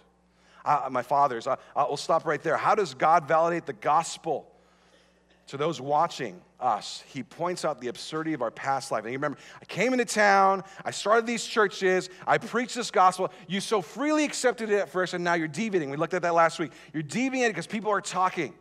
Uh, 0.64 0.88
my 0.91 1.02
fathers. 1.02 1.47
Uh, 1.47 1.56
uh, 1.75 1.85
we'll 1.88 1.97
stop 1.97 2.26
right 2.26 2.43
there. 2.43 2.56
How 2.56 2.75
does 2.75 2.94
God 2.94 3.26
validate 3.26 3.67
the 3.67 3.73
gospel 3.73 4.50
to 5.47 5.56
those 5.56 5.81
watching 5.81 6.41
us? 6.58 7.02
He 7.06 7.23
points 7.23 7.64
out 7.64 7.81
the 7.81 7.88
absurdity 7.88 8.35
of 8.35 8.43
our 8.43 8.50
past 8.50 8.91
life. 8.91 9.05
And 9.05 9.12
you 9.12 9.19
remember, 9.19 9.38
I 9.61 9.64
came 9.64 9.93
into 9.93 10.05
town, 10.05 10.62
I 10.85 10.91
started 10.91 11.26
these 11.26 11.44
churches, 11.44 12.11
I 12.26 12.37
preached 12.37 12.75
this 12.75 12.91
gospel. 12.91 13.32
You 13.49 13.61
so 13.61 13.81
freely 13.81 14.25
accepted 14.25 14.70
it 14.70 14.79
at 14.79 14.91
first, 14.91 15.14
and 15.14 15.25
now 15.25 15.35
you're 15.35 15.49
deviating. 15.49 15.88
We 15.88 15.97
looked 15.97 16.14
at 16.14 16.23
that 16.23 16.35
last 16.35 16.58
week. 16.58 16.73
You're 16.93 17.02
deviating 17.02 17.52
because 17.52 17.67
people 17.67 17.91
are 17.91 18.02
talking. 18.02 18.52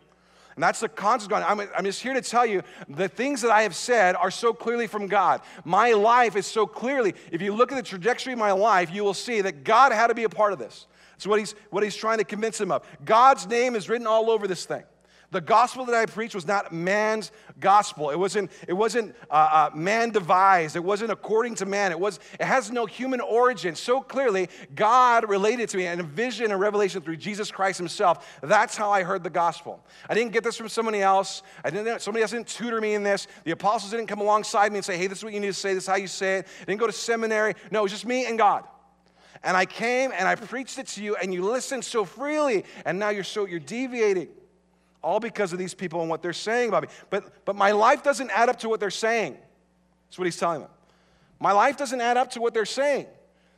And 0.59 0.63
that's 0.65 0.81
the 0.81 0.89
going. 0.89 1.41
I'm, 1.41 1.61
I'm 1.73 1.85
just 1.85 2.01
here 2.01 2.13
to 2.13 2.21
tell 2.21 2.45
you 2.45 2.63
the 2.89 3.07
things 3.07 3.41
that 3.43 3.49
I 3.49 3.61
have 3.61 3.73
said 3.73 4.17
are 4.17 4.29
so 4.29 4.51
clearly 4.51 4.87
from 4.87 5.07
God. 5.07 5.39
My 5.63 5.93
life 5.93 6.35
is 6.35 6.45
so 6.45 6.67
clearly, 6.67 7.15
if 7.31 7.41
you 7.41 7.53
look 7.53 7.71
at 7.71 7.75
the 7.75 7.81
trajectory 7.81 8.33
of 8.33 8.39
my 8.39 8.51
life, 8.51 8.93
you 8.93 9.05
will 9.05 9.13
see 9.13 9.39
that 9.39 9.63
God 9.63 9.93
had 9.93 10.07
to 10.07 10.15
be 10.15 10.25
a 10.25 10.29
part 10.29 10.51
of 10.51 10.59
this. 10.59 10.87
It's 11.15 11.25
what 11.25 11.39
he's, 11.39 11.55
what 11.69 11.81
he's 11.81 11.95
trying 11.95 12.17
to 12.17 12.25
convince 12.25 12.59
him 12.59 12.73
of. 12.73 12.85
God's 13.05 13.47
name 13.47 13.73
is 13.73 13.87
written 13.87 14.05
all 14.05 14.29
over 14.29 14.49
this 14.49 14.65
thing. 14.65 14.83
The 15.31 15.41
gospel 15.41 15.85
that 15.85 15.93
I 15.93 16.07
preached 16.07 16.33
was 16.33 16.47
not 16.47 16.73
man's 16.73 17.31
gospel. 17.59 18.09
It 18.09 18.17
wasn't, 18.17 18.49
it 18.67 18.73
wasn't 18.73 19.15
uh, 19.29 19.69
uh, 19.73 19.75
man 19.75 20.09
devised. 20.09 20.75
It 20.75 20.83
wasn't 20.83 21.11
according 21.11 21.53
to 21.55 21.67
man. 21.67 21.91
It, 21.91 21.99
was, 21.99 22.19
it 22.39 22.45
has 22.45 22.71
no 22.71 22.87
human 22.87 23.21
origin. 23.21 23.75
So 23.75 24.01
clearly, 24.01 24.49
God 24.73 25.29
related 25.29 25.69
to 25.69 25.77
me 25.77 25.85
in 25.85 25.99
a 25.99 26.03
vision 26.03 26.49
and 26.49 26.59
revelation 26.59 27.01
through 27.01 27.17
Jesus 27.17 27.51
Christ 27.51 27.77
himself. 27.77 28.39
That's 28.41 28.75
how 28.75 28.89
I 28.89 29.03
heard 29.03 29.23
the 29.23 29.29
gospel. 29.29 29.85
I 30.09 30.15
didn't 30.15 30.31
get 30.31 30.43
this 30.43 30.57
from 30.57 30.67
somebody 30.67 31.01
else. 31.01 31.43
I 31.63 31.69
didn't, 31.69 32.01
somebody 32.01 32.23
else 32.23 32.31
didn't 32.31 32.47
tutor 32.47 32.81
me 32.81 32.95
in 32.95 33.03
this. 33.03 33.27
The 33.43 33.51
apostles 33.51 33.91
didn't 33.91 34.07
come 34.07 34.21
alongside 34.21 34.71
me 34.71 34.79
and 34.79 34.85
say, 34.85 34.97
hey, 34.97 35.05
this 35.05 35.19
is 35.19 35.23
what 35.23 35.33
you 35.33 35.39
need 35.39 35.47
to 35.47 35.53
say. 35.53 35.75
This 35.75 35.83
is 35.83 35.89
how 35.89 35.97
you 35.97 36.07
say 36.07 36.39
it. 36.39 36.47
I 36.61 36.65
didn't 36.65 36.79
go 36.79 36.87
to 36.87 36.91
seminary. 36.91 37.53
No, 37.69 37.81
it 37.81 37.83
was 37.83 37.91
just 37.91 38.05
me 38.07 38.25
and 38.25 38.35
God. 38.35 38.63
And 39.43 39.55
I 39.55 39.67
came 39.67 40.11
and 40.11 40.27
I 40.27 40.33
preached 40.33 40.79
it 40.79 40.87
to 40.87 41.03
you 41.03 41.15
and 41.17 41.31
you 41.31 41.43
listened 41.43 41.85
so 41.85 42.03
freely 42.03 42.65
and 42.83 42.97
now 42.97 43.09
you're 43.09 43.23
so 43.23 43.45
you're 43.45 43.59
deviating 43.59 44.27
all 45.01 45.19
because 45.19 45.53
of 45.53 45.59
these 45.59 45.73
people 45.73 46.01
and 46.01 46.09
what 46.09 46.21
they're 46.21 46.33
saying 46.33 46.69
about 46.69 46.83
me. 46.83 46.89
But, 47.09 47.45
but 47.45 47.55
my 47.55 47.71
life 47.71 48.03
doesn't 48.03 48.29
add 48.31 48.49
up 48.49 48.59
to 48.59 48.69
what 48.69 48.79
they're 48.79 48.89
saying. 48.89 49.37
That's 50.07 50.17
what 50.17 50.25
he's 50.25 50.37
telling 50.37 50.61
them. 50.61 50.69
My 51.39 51.51
life 51.51 51.77
doesn't 51.77 52.01
add 52.01 52.17
up 52.17 52.31
to 52.31 52.41
what 52.41 52.53
they're 52.53 52.65
saying. 52.65 53.07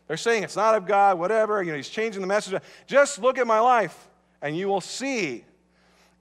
They're 0.07 0.17
saying 0.17 0.43
it's 0.43 0.55
not 0.55 0.75
of 0.75 0.85
God, 0.85 1.17
whatever. 1.17 1.63
You 1.63 1.71
know, 1.71 1.77
he's 1.77 1.89
changing 1.89 2.21
the 2.21 2.27
message. 2.27 2.62
Just 2.86 3.19
look 3.19 3.38
at 3.38 3.48
my 3.48 3.60
life, 3.60 4.10
and 4.41 4.55
you 4.55 4.67
will 4.67 4.81
see 4.81 5.45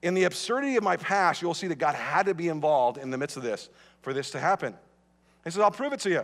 in 0.02 0.14
the 0.14 0.24
absurdity 0.24 0.76
of 0.76 0.82
my 0.82 0.96
past, 0.96 1.42
you 1.42 1.48
will 1.48 1.54
see 1.54 1.66
that 1.66 1.78
God 1.78 1.94
had 1.94 2.26
to 2.26 2.34
be 2.34 2.48
involved 2.48 2.98
in 2.98 3.10
the 3.10 3.18
midst 3.18 3.36
of 3.36 3.42
this 3.42 3.68
for 4.00 4.14
this 4.14 4.30
to 4.30 4.38
happen. 4.38 4.74
He 5.44 5.50
says, 5.50 5.60
I'll 5.60 5.70
prove 5.70 5.92
it 5.92 6.00
to 6.00 6.10
you. 6.10 6.22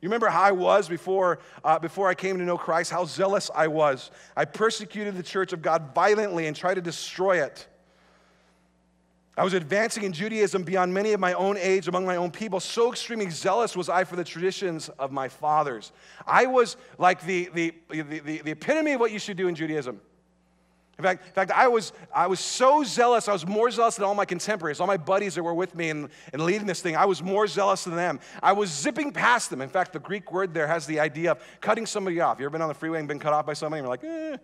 You 0.00 0.08
remember 0.08 0.28
how 0.28 0.42
I 0.42 0.52
was 0.52 0.88
before, 0.88 1.40
uh, 1.64 1.78
before 1.78 2.08
I 2.08 2.14
came 2.14 2.38
to 2.38 2.44
know 2.44 2.56
Christ, 2.56 2.92
how 2.92 3.04
zealous 3.04 3.50
I 3.52 3.66
was. 3.66 4.12
I 4.36 4.44
persecuted 4.44 5.16
the 5.16 5.22
church 5.24 5.52
of 5.52 5.60
God 5.60 5.92
violently 5.94 6.46
and 6.46 6.54
tried 6.54 6.74
to 6.74 6.80
destroy 6.80 7.42
it. 7.42 7.66
I 9.38 9.44
was 9.44 9.54
advancing 9.54 10.02
in 10.02 10.12
Judaism 10.12 10.64
beyond 10.64 10.92
many 10.92 11.12
of 11.12 11.20
my 11.20 11.32
own 11.34 11.56
age 11.56 11.86
among 11.86 12.04
my 12.04 12.16
own 12.16 12.32
people. 12.32 12.58
So 12.58 12.90
extremely 12.90 13.30
zealous 13.30 13.76
was 13.76 13.88
I 13.88 14.02
for 14.02 14.16
the 14.16 14.24
traditions 14.24 14.88
of 14.98 15.12
my 15.12 15.28
fathers. 15.28 15.92
I 16.26 16.46
was 16.46 16.76
like 16.98 17.24
the, 17.24 17.48
the, 17.54 17.72
the, 17.88 18.02
the, 18.02 18.38
the 18.42 18.50
epitome 18.50 18.94
of 18.94 19.00
what 19.00 19.12
you 19.12 19.20
should 19.20 19.36
do 19.36 19.46
in 19.46 19.54
Judaism. 19.54 20.00
In 20.98 21.04
fact, 21.04 21.24
in 21.28 21.32
fact 21.32 21.52
I, 21.52 21.68
was, 21.68 21.92
I 22.12 22.26
was 22.26 22.40
so 22.40 22.82
zealous, 22.82 23.28
I 23.28 23.32
was 23.32 23.46
more 23.46 23.70
zealous 23.70 23.94
than 23.94 24.04
all 24.04 24.16
my 24.16 24.24
contemporaries, 24.24 24.80
all 24.80 24.88
my 24.88 24.96
buddies 24.96 25.36
that 25.36 25.44
were 25.44 25.54
with 25.54 25.76
me 25.76 25.90
and, 25.90 26.08
in 26.32 26.44
leading 26.44 26.66
this 26.66 26.80
thing. 26.80 26.96
I 26.96 27.04
was 27.04 27.22
more 27.22 27.46
zealous 27.46 27.84
than 27.84 27.94
them. 27.94 28.18
I 28.42 28.52
was 28.52 28.70
zipping 28.70 29.12
past 29.12 29.50
them. 29.50 29.60
In 29.60 29.68
fact, 29.68 29.92
the 29.92 30.00
Greek 30.00 30.32
word 30.32 30.52
there 30.52 30.66
has 30.66 30.84
the 30.84 30.98
idea 30.98 31.30
of 31.30 31.42
cutting 31.60 31.86
somebody 31.86 32.20
off. 32.20 32.40
You 32.40 32.46
ever 32.46 32.50
been 32.50 32.62
on 32.62 32.68
the 32.68 32.74
freeway 32.74 32.98
and 32.98 33.06
been 33.06 33.20
cut 33.20 33.32
off 33.32 33.46
by 33.46 33.52
somebody 33.52 33.78
and 33.78 33.86
you're 33.86 33.90
like, 33.92 34.02
eh, 34.02 34.36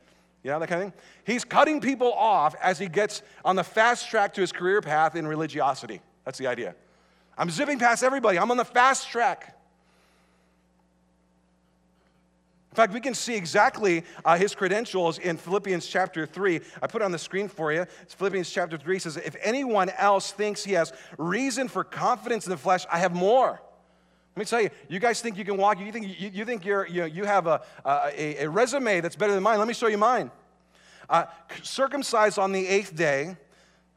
you 0.45 0.51
know, 0.51 0.61
that 0.61 0.69
kind 0.69 0.83
of 0.83 0.93
thing? 0.93 1.03
He's 1.25 1.45
cutting 1.45 1.81
people 1.81 2.13
off 2.13 2.55
as 2.63 2.79
he 2.79 2.87
gets 2.87 3.23
on 3.45 3.57
the 3.57 3.65
fast 3.65 4.09
track 4.09 4.35
to 4.35 4.43
his 4.43 4.53
career 4.53 4.81
path 4.83 5.17
in 5.17 5.27
religiosity. 5.27 6.01
That's 6.25 6.39
the 6.39 6.47
idea. 6.47 6.77
I'm 7.37 7.51
zipping 7.51 7.79
past 7.79 8.05
everybody, 8.05 8.39
I'm 8.39 8.51
on 8.51 8.59
the 8.59 8.65
fast 8.65 9.09
track. 9.09 9.59
In 12.71 12.77
fact, 12.77 12.93
we 12.93 13.01
can 13.01 13.15
see 13.15 13.37
exactly 13.37 14.03
uh, 14.25 14.37
his 14.37 14.53
credentials 14.53 15.19
in 15.19 15.37
Philippians 15.37 15.87
chapter 15.87 16.27
3. 16.27 16.61
I 16.83 16.89
put 16.89 17.03
it 17.03 17.05
on 17.05 17.13
the 17.13 17.19
screen 17.19 17.47
for 17.47 17.73
you. 17.73 17.87
It's 18.03 18.15
Philippians 18.15 18.51
chapter 18.51 18.77
3 18.77 18.99
says, 18.99 19.17
If 19.17 19.37
anyone 19.41 19.91
else 19.91 20.33
thinks 20.33 20.65
he 20.65 20.73
has 20.73 20.93
reason 21.17 21.69
for 21.69 21.85
confidence 21.85 22.47
in 22.47 22.51
the 22.51 22.57
flesh, 22.57 22.85
I 22.91 22.99
have 22.99 23.15
more. 23.15 23.63
Let 24.37 24.41
me 24.41 24.45
tell 24.47 24.61
you, 24.63 24.71
you 24.89 24.99
guys 24.99 25.21
think 25.21 25.39
you 25.39 25.45
can 25.45 25.57
walk, 25.57 25.79
you 25.79 25.93
think, 25.93 26.19
you, 26.19 26.31
you 26.33 26.45
think 26.45 26.65
you're, 26.65 26.87
you, 26.87 27.05
you 27.05 27.25
have 27.25 27.47
a, 27.47 27.63
a, 27.85 28.45
a, 28.45 28.51
resume 28.51 29.01
that's 29.01 29.15
better 29.15 29.33
than 29.33 29.43
mine. 29.43 29.59
Let 29.59 29.69
me 29.69 29.75
show 29.75 29.87
you 29.87 29.99
mine. 29.99 30.33
Uh, 31.09 31.27
circumcised 31.63 32.39
on 32.39 32.51
the 32.51 32.67
eighth 32.67 32.97
day, 32.97 33.37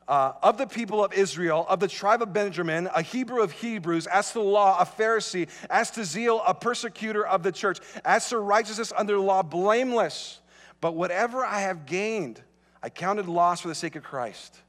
uh, 0.07 0.33
of 0.41 0.57
the 0.57 0.67
people 0.67 1.03
of 1.03 1.11
Israel, 1.13 1.65
of 1.67 1.79
the 1.79 1.87
tribe 1.87 2.21
of 2.21 2.31
Benjamin, 2.31 2.87
a 2.95 3.01
Hebrew 3.01 3.41
of 3.41 3.51
Hebrews, 3.51 4.07
as 4.07 4.27
to 4.29 4.35
the 4.35 4.45
law, 4.45 4.79
a 4.79 4.85
Pharisee, 4.85 5.49
as 5.69 5.91
to 5.91 6.05
zeal, 6.05 6.41
a 6.47 6.53
persecutor 6.53 7.25
of 7.25 7.43
the 7.43 7.51
church, 7.51 7.79
as 8.05 8.29
to 8.29 8.39
righteousness 8.39 8.93
under 8.95 9.19
law, 9.19 9.43
blameless. 9.43 10.39
But 10.79 10.95
whatever 10.95 11.43
I 11.43 11.61
have 11.61 11.85
gained, 11.85 12.41
I 12.81 12.89
counted 12.89 13.27
loss 13.27 13.61
for 13.61 13.67
the 13.67 13.75
sake 13.75 13.95
of 13.95 14.03
Christ. 14.03 14.61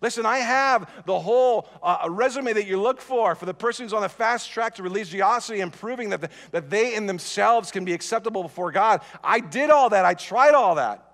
Listen, 0.00 0.26
I 0.26 0.38
have 0.38 0.90
the 1.06 1.18
whole 1.18 1.68
uh, 1.82 2.06
resume 2.08 2.52
that 2.52 2.66
you 2.66 2.80
look 2.80 3.00
for 3.00 3.34
for 3.34 3.46
the 3.46 3.54
person 3.54 3.84
who's 3.84 3.92
on 3.92 4.02
the 4.02 4.08
fast 4.08 4.50
track 4.50 4.76
to 4.76 4.82
religiosity 4.82 5.60
and 5.60 5.72
proving 5.72 6.10
that, 6.10 6.20
the, 6.20 6.30
that 6.52 6.70
they 6.70 6.94
in 6.94 7.06
themselves 7.06 7.70
can 7.70 7.84
be 7.84 7.92
acceptable 7.92 8.42
before 8.42 8.70
God. 8.70 9.00
I 9.24 9.40
did 9.40 9.70
all 9.70 9.90
that, 9.90 10.04
I 10.04 10.14
tried 10.14 10.54
all 10.54 10.76
that. 10.76 11.04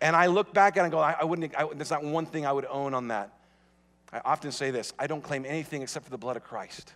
And 0.00 0.14
I 0.14 0.26
look 0.26 0.54
back 0.54 0.76
at 0.76 0.80
it 0.80 0.84
and 0.84 0.92
go, 0.92 1.00
I, 1.00 1.16
I 1.20 1.24
wouldn't, 1.24 1.56
I, 1.58 1.66
there's 1.74 1.90
not 1.90 2.04
one 2.04 2.24
thing 2.24 2.46
I 2.46 2.52
would 2.52 2.66
own 2.66 2.94
on 2.94 3.08
that. 3.08 3.32
I 4.12 4.20
often 4.24 4.52
say 4.52 4.70
this 4.70 4.92
I 4.98 5.06
don't 5.06 5.22
claim 5.22 5.44
anything 5.44 5.82
except 5.82 6.04
for 6.04 6.10
the 6.10 6.18
blood 6.18 6.36
of 6.36 6.44
Christ. 6.44 6.94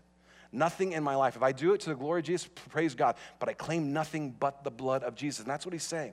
Nothing 0.53 0.93
in 0.93 1.03
my 1.03 1.17
life. 1.17 1.35
If 1.35 1.43
I 1.43 1.53
do 1.53 1.73
it 1.73 1.81
to 1.81 1.91
the 1.91 1.97
glory 1.97 2.21
of 2.21 2.27
Jesus, 2.27 2.49
praise 2.69 2.95
God, 2.95 3.17
but 3.39 3.49
I 3.49 3.55
claim 3.55 3.93
nothing 3.93 4.37
but 4.39 4.63
the 4.65 4.71
blood 4.71 5.03
of 5.03 5.15
Jesus. 5.15 5.41
And 5.41 5.49
that's 5.49 5.65
what 5.65 5.73
he's 5.73 5.83
saying. 5.83 6.13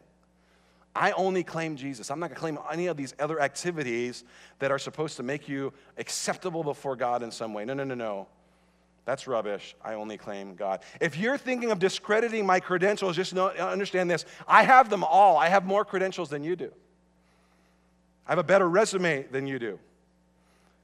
I 0.96 1.12
only 1.12 1.44
claim 1.44 1.76
Jesus. 1.76 2.10
I'm 2.10 2.20
not 2.20 2.28
going 2.28 2.36
to 2.36 2.40
claim 2.40 2.60
any 2.72 2.88
of 2.88 2.98
these 2.98 3.14
other 3.20 3.40
activities 3.40 4.24
that 4.60 4.72
are 4.72 4.80
supposed 4.80 5.18
to 5.18 5.24
make 5.24 5.48
you 5.48 5.72
acceptable 5.98 6.64
before 6.64 6.96
God 6.96 7.24
in 7.24 7.32
some 7.32 7.54
way. 7.54 7.64
No, 7.66 7.74
no, 7.74 7.84
no, 7.84 7.96
no. 7.96 8.28
That's 9.06 9.28
rubbish. 9.28 9.76
I 9.84 9.94
only 9.94 10.18
claim 10.18 10.56
God. 10.56 10.82
If 11.00 11.18
you're 11.18 11.38
thinking 11.38 11.72
of 11.72 11.80
discrediting 11.80 12.46
my 12.46 12.60
credentials, 12.60 13.16
just 13.16 13.34
know, 13.34 13.50
understand 13.50 14.10
this. 14.10 14.26
I 14.48 14.64
have 14.64 14.90
them 14.90 15.04
all. 15.04 15.38
I 15.38 15.50
have 15.50 15.66
more 15.66 15.86
credentials 15.86 16.30
than 16.30 16.44
you 16.44 16.56
do. 16.56 16.72
I 18.28 18.32
have 18.32 18.40
a 18.40 18.44
better 18.44 18.70
resume 18.70 19.24
than 19.32 19.48
you 19.48 19.58
do. 19.58 19.80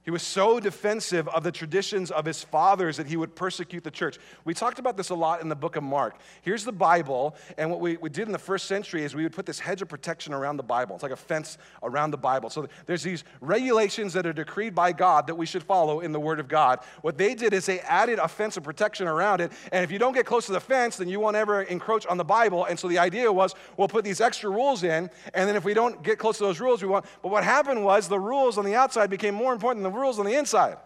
He 0.05 0.11
was 0.11 0.21
so 0.21 0.59
defensive 0.59 1.27
of 1.29 1.43
the 1.43 1.51
traditions 1.51 2.11
of 2.11 2.25
his 2.25 2.43
fathers 2.43 2.97
that 2.97 3.07
he 3.07 3.17
would 3.17 3.35
persecute 3.35 3.83
the 3.83 3.89
church. 3.89 4.19
We 4.43 4.53
talked 4.53 4.77
about 4.77 4.97
this 4.97 5.09
a 5.09 5.15
lot 5.15 5.41
in 5.41 5.49
the 5.49 5.55
book 5.55 5.75
of 5.75 5.83
Mark. 5.83 6.17
Here's 6.43 6.63
the 6.63 6.71
Bible, 6.71 7.35
and 7.57 7.71
what 7.71 7.79
we, 7.79 7.97
we 7.97 8.11
did 8.11 8.27
in 8.27 8.31
the 8.31 8.37
first 8.37 8.67
century 8.67 9.03
is 9.03 9.15
we 9.15 9.23
would 9.23 9.33
put 9.33 9.47
this 9.47 9.57
hedge 9.57 9.81
of 9.81 9.89
protection 9.89 10.31
around 10.31 10.57
the 10.57 10.63
Bible. 10.63 10.93
It's 10.93 11.01
like 11.01 11.11
a 11.11 11.15
fence 11.15 11.57
around 11.81 12.11
the 12.11 12.17
Bible. 12.17 12.51
So 12.51 12.67
there's 12.85 13.01
these 13.01 13.23
regulations 13.41 14.13
that 14.13 14.27
are 14.27 14.33
decreed 14.33 14.75
by 14.75 14.91
God 14.91 15.25
that 15.25 15.35
we 15.35 15.47
should 15.47 15.63
follow 15.63 16.01
in 16.01 16.11
the 16.11 16.19
Word 16.19 16.39
of 16.39 16.47
God. 16.47 16.81
What 17.01 17.17
they 17.17 17.33
did 17.33 17.51
is 17.53 17.65
they 17.65 17.79
added 17.79 18.19
a 18.19 18.27
fence 18.27 18.57
of 18.57 18.63
protection 18.63 19.07
around 19.07 19.41
it, 19.41 19.51
and 19.71 19.83
if 19.83 19.91
you 19.91 19.97
don't 19.97 20.13
get 20.13 20.27
close 20.27 20.45
to 20.45 20.51
the 20.51 20.59
fence, 20.59 20.97
then 20.97 21.09
you 21.09 21.19
won't 21.19 21.35
ever 21.35 21.63
encroach 21.63 22.05
on 22.05 22.17
the 22.17 22.23
Bible. 22.23 22.65
And 22.65 22.77
so 22.77 22.87
the 22.87 22.99
idea 22.99 23.33
was 23.33 23.55
we'll 23.75 23.87
put 23.87 24.05
these 24.05 24.21
extra 24.21 24.51
rules 24.51 24.83
in, 24.83 25.09
and 25.33 25.49
then 25.49 25.55
if 25.55 25.63
we 25.63 25.73
don't 25.73 26.03
get 26.03 26.19
close 26.19 26.37
to 26.37 26.43
those 26.43 26.59
rules, 26.59 26.83
we 26.83 26.89
won't. 26.89 27.05
But 27.23 27.29
what 27.29 27.43
happened 27.43 27.83
was 27.83 28.07
the 28.07 28.19
rules 28.19 28.59
on 28.59 28.65
the 28.65 28.75
outside 28.75 29.09
became 29.09 29.33
more 29.33 29.51
important 29.51 29.81
than 29.81 29.94
rules 29.95 30.19
on 30.19 30.25
the 30.25 30.35
inside. 30.35 30.77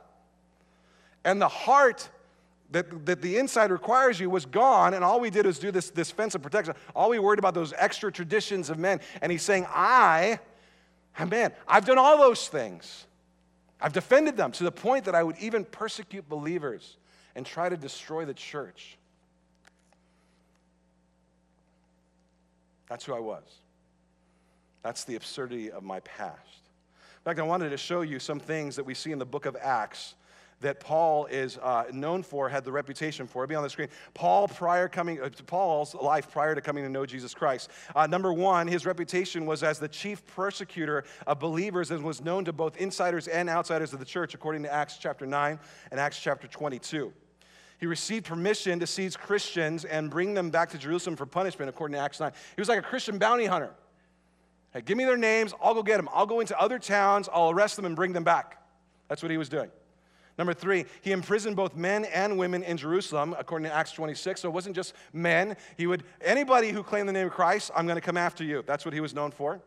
And 1.24 1.42
the 1.42 1.48
heart 1.48 2.10
that, 2.72 3.06
that 3.06 3.22
the 3.22 3.38
inside 3.38 3.72
requires 3.72 4.20
you 4.20 4.30
was 4.30 4.46
gone, 4.46 4.94
and 4.94 5.04
all 5.04 5.20
we 5.20 5.30
did 5.30 5.46
was 5.46 5.60
do 5.60 5.72
this, 5.72 5.90
this 5.90 6.12
fence 6.12 6.36
of 6.36 6.42
protection. 6.42 6.76
All 6.96 7.10
we 7.10 7.20
worried 7.20 7.40
about 7.40 7.54
those 7.54 7.74
extra 7.78 8.12
traditions 8.12 8.70
of 8.70 8.78
men. 8.78 9.02
And 9.22 9.32
he's 9.32 9.42
saying, 9.42 9.66
I, 9.70 10.40
ah, 11.18 11.26
man, 11.26 11.52
I've 11.68 11.86
done 11.86 11.98
all 11.98 12.18
those 12.18 12.48
things. 12.48 13.06
I've 13.82 13.94
defended 13.94 14.38
them 14.38 14.52
to 14.54 14.64
the 14.64 14.72
point 14.72 15.06
that 15.06 15.16
I 15.16 15.24
would 15.24 15.38
even 15.40 15.66
persecute 15.66 16.28
believers 16.30 16.98
and 17.36 17.46
try 17.46 17.70
to 17.70 17.78
destroy 17.78 18.26
the 18.26 18.34
church. 18.34 18.98
That's 22.90 23.06
who 23.06 23.14
I 23.14 23.20
was. 23.20 23.44
That's 24.84 25.04
the 25.04 25.16
absurdity 25.16 25.72
of 25.72 25.84
my 25.84 26.00
past. 26.02 26.69
In 27.20 27.24
fact, 27.24 27.40
I 27.40 27.44
wanted 27.44 27.70
to 27.72 27.78
show 27.78 28.02
you 28.02 28.18
some 28.18 28.40
things 28.40 28.78
that 28.78 28.86
we 28.86 28.94
see 28.94 29.12
in 29.12 29.20
the 29.20 29.26
book 29.26 29.46
of 29.46 29.58
Acts 29.62 30.16
that 30.62 30.80
Paul 30.80 31.26
is 31.26 31.58
uh, 31.58 31.86
known 31.92 32.24
for, 32.24 32.50
had 32.50 32.64
the 32.64 32.72
reputation 32.72 33.28
for. 33.28 33.44
It'll 33.44 33.50
be 33.50 33.56
on 33.56 33.64
the 33.64 33.70
screen. 33.70 33.90
Paul, 34.14 34.48
prior 34.48 34.88
coming, 34.88 35.22
uh, 35.22 35.30
Paul's 35.46 35.96
life 35.96 36.32
prior 36.32 36.56
to 36.56 36.62
coming 36.62 36.84
to 36.84 36.90
know 36.90 37.06
Jesus 37.06 37.34
Christ. 37.34 37.70
Uh, 37.96 38.08
number 38.08 38.34
one, 38.34 38.68
his 38.68 38.86
reputation 38.86 39.46
was 39.46 39.64
as 39.64 39.80
the 39.80 39.88
chief 39.88 40.26
persecutor 40.28 41.06
of 41.28 41.40
believers 41.40 41.92
and 41.92 42.04
was 42.04 42.22
known 42.22 42.46
to 42.46 42.54
both 42.54 42.78
insiders 42.78 43.28
and 43.28 43.50
outsiders 43.50 43.94
of 43.94 44.00
the 44.00 44.06
church, 44.06 44.34
according 44.34 44.64
to 44.64 44.74
Acts 44.74 44.98
chapter 44.98 45.26
9 45.26 45.60
and 45.92 46.00
Acts 46.00 46.20
chapter 46.20 46.48
22. 46.48 47.12
He 47.80 47.86
received 47.86 48.26
permission 48.26 48.80
to 48.80 48.88
seize 48.88 49.16
Christians 49.16 49.86
and 49.86 50.10
bring 50.10 50.34
them 50.34 50.50
back 50.50 50.70
to 50.72 50.78
Jerusalem 50.78 51.16
for 51.16 51.26
punishment, 51.26 51.70
according 51.70 51.96
to 51.96 52.00
Acts 52.00 52.20
9. 52.20 52.32
He 52.56 52.62
was 52.62 52.68
like 52.68 52.80
a 52.80 52.84
Christian 52.84 53.18
bounty 53.18 53.46
hunter. 53.46 53.72
Hey, 54.74 54.82
give 54.82 54.98
me 54.98 55.06
their 55.06 55.18
names, 55.18 55.54
I'll 55.62 55.74
go 55.74 55.84
get 55.84 55.98
them. 55.98 56.10
I'll 56.14 56.26
go 56.26 56.40
into 56.40 56.60
other 56.60 56.80
towns, 56.80 57.28
I'll 57.34 57.50
arrest 57.50 57.76
them 57.76 57.86
and 57.86 57.96
bring 57.96 58.14
them 58.14 58.24
back. 58.24 58.62
That's 59.08 59.24
what 59.24 59.32
he 59.32 59.38
was 59.38 59.50
doing. 59.50 59.72
Number 60.38 60.54
three, 60.54 60.86
he 61.02 61.12
imprisoned 61.12 61.58
both 61.58 61.76
men 61.76 62.06
and 62.06 62.38
women 62.38 62.64
in 62.64 62.78
Jerusalem, 62.78 63.36
according 63.38 63.68
to 63.68 63.76
Acts 63.76 63.92
26. 63.92 64.40
So 64.40 64.48
it 64.48 64.52
wasn't 64.52 64.74
just 64.74 64.94
men. 65.12 65.58
He 65.76 65.86
would, 65.86 66.04
anybody 66.22 66.70
who 66.70 66.82
claimed 66.82 67.10
the 67.10 67.14
name 67.14 67.28
of 67.28 67.34
Christ, 67.34 67.72
I'm 67.76 67.86
going 67.86 67.98
to 67.98 68.02
come 68.02 68.16
after 68.16 68.46
you. 68.46 68.64
That's 68.66 68.86
what 68.86 68.94
he 68.94 69.02
was 69.02 69.14
known 69.14 69.32
for. 69.32 69.60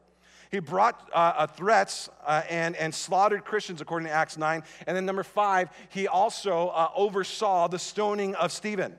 He 0.51 0.61
brought 0.61 1.11
uh, 1.13 1.33
uh, 1.37 1.47
threats 1.47 2.09
uh, 2.27 2.43
and, 2.49 2.75
and 2.77 2.95
slaughtered 2.95 3.45
Christians, 3.45 3.83
according 3.83 4.09
to 4.09 4.15
Acts 4.15 4.39
9. 4.39 4.63
And 4.87 4.97
then 4.97 5.05
number 5.05 5.23
five, 5.23 5.69
he 5.91 6.09
also 6.09 6.69
uh, 6.69 6.89
oversaw 6.95 7.69
the 7.69 7.79
stoning 7.79 8.35
of 8.37 8.51
Stephen. 8.51 8.99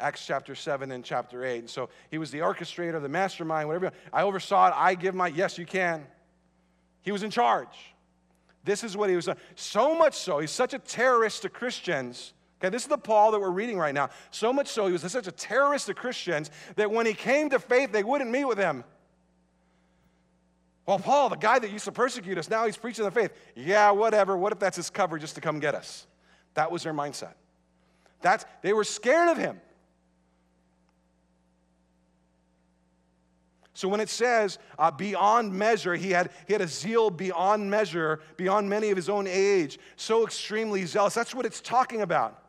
Acts 0.00 0.26
chapter 0.26 0.54
7 0.54 0.92
and 0.92 1.04
chapter 1.04 1.44
8. 1.44 1.58
And 1.58 1.70
so 1.70 1.88
he 2.10 2.18
was 2.18 2.30
the 2.30 2.38
orchestrator, 2.38 3.00
the 3.00 3.08
mastermind, 3.08 3.68
whatever. 3.68 3.92
I 4.12 4.22
oversaw 4.22 4.68
it. 4.68 4.74
I 4.76 4.94
give 4.94 5.14
my, 5.14 5.28
yes, 5.28 5.58
you 5.58 5.66
can. 5.66 6.06
He 7.02 7.12
was 7.12 7.22
in 7.22 7.30
charge. 7.30 7.94
This 8.64 8.84
is 8.84 8.96
what 8.96 9.08
he 9.08 9.16
was. 9.16 9.28
So 9.54 9.96
much 9.96 10.14
so, 10.14 10.40
he's 10.40 10.50
such 10.50 10.74
a 10.74 10.78
terrorist 10.78 11.42
to 11.42 11.48
Christians. 11.48 12.34
Okay, 12.60 12.70
this 12.70 12.82
is 12.82 12.88
the 12.88 12.98
Paul 12.98 13.32
that 13.32 13.40
we're 13.40 13.50
reading 13.50 13.78
right 13.78 13.94
now. 13.94 14.10
So 14.30 14.52
much 14.52 14.68
so, 14.68 14.86
he 14.86 14.92
was 14.92 15.02
such 15.02 15.26
a 15.26 15.32
terrorist 15.32 15.86
to 15.86 15.94
Christians 15.94 16.50
that 16.76 16.90
when 16.90 17.06
he 17.06 17.14
came 17.14 17.50
to 17.50 17.58
faith, 17.58 17.92
they 17.92 18.02
wouldn't 18.02 18.30
meet 18.30 18.44
with 18.44 18.58
him. 18.58 18.84
Well, 20.86 20.98
Paul, 20.98 21.28
the 21.28 21.36
guy 21.36 21.58
that 21.58 21.70
used 21.70 21.84
to 21.84 21.92
persecute 21.92 22.38
us, 22.38 22.48
now 22.48 22.66
he's 22.66 22.76
preaching 22.76 23.04
the 23.04 23.10
faith. 23.10 23.30
Yeah, 23.54 23.90
whatever. 23.90 24.36
What 24.36 24.52
if 24.52 24.58
that's 24.58 24.76
his 24.76 24.90
cover 24.90 25.18
just 25.18 25.34
to 25.34 25.40
come 25.40 25.60
get 25.60 25.74
us? 25.74 26.06
That 26.54 26.72
was 26.72 26.82
their 26.82 26.94
mindset. 26.94 27.34
That's, 28.20 28.44
they 28.62 28.72
were 28.72 28.84
scared 28.84 29.28
of 29.28 29.36
him. 29.36 29.60
So 33.78 33.86
when 33.86 34.00
it 34.00 34.08
says 34.08 34.58
uh, 34.76 34.90
beyond 34.90 35.52
measure, 35.52 35.94
he 35.94 36.10
had, 36.10 36.32
he 36.48 36.52
had 36.52 36.60
a 36.60 36.66
zeal 36.66 37.10
beyond 37.10 37.70
measure, 37.70 38.18
beyond 38.36 38.68
many 38.68 38.90
of 38.90 38.96
his 38.96 39.08
own 39.08 39.28
age, 39.28 39.78
so 39.94 40.24
extremely 40.24 40.84
zealous. 40.84 41.14
That's 41.14 41.32
what 41.32 41.46
it's 41.46 41.60
talking 41.60 42.00
about. 42.00 42.42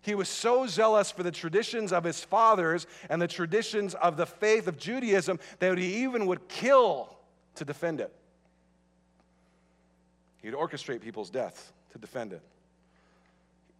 He 0.00 0.14
was 0.14 0.28
so 0.28 0.68
zealous 0.68 1.10
for 1.10 1.24
the 1.24 1.32
traditions 1.32 1.92
of 1.92 2.04
his 2.04 2.22
fathers 2.22 2.86
and 3.08 3.20
the 3.20 3.26
traditions 3.26 3.94
of 3.96 4.16
the 4.16 4.26
faith 4.26 4.68
of 4.68 4.78
Judaism 4.78 5.40
that 5.58 5.76
he 5.76 6.04
even 6.04 6.26
would 6.26 6.46
kill 6.46 7.18
to 7.56 7.64
defend 7.64 8.00
it. 8.00 8.14
He'd 10.40 10.54
orchestrate 10.54 11.00
people's 11.00 11.30
death 11.30 11.72
to 11.90 11.98
defend 11.98 12.32
it. 12.32 12.42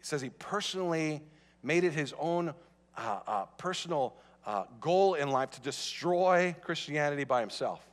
He 0.00 0.04
says 0.04 0.20
he 0.20 0.30
personally 0.30 1.22
made 1.62 1.84
it 1.84 1.92
his 1.92 2.12
own 2.18 2.52
uh, 2.96 3.20
uh, 3.28 3.44
personal 3.58 4.16
uh, 4.46 4.64
goal 4.80 5.14
in 5.14 5.30
life 5.30 5.50
to 5.50 5.60
destroy 5.60 6.54
Christianity 6.62 7.24
by 7.24 7.40
himself. 7.40 7.86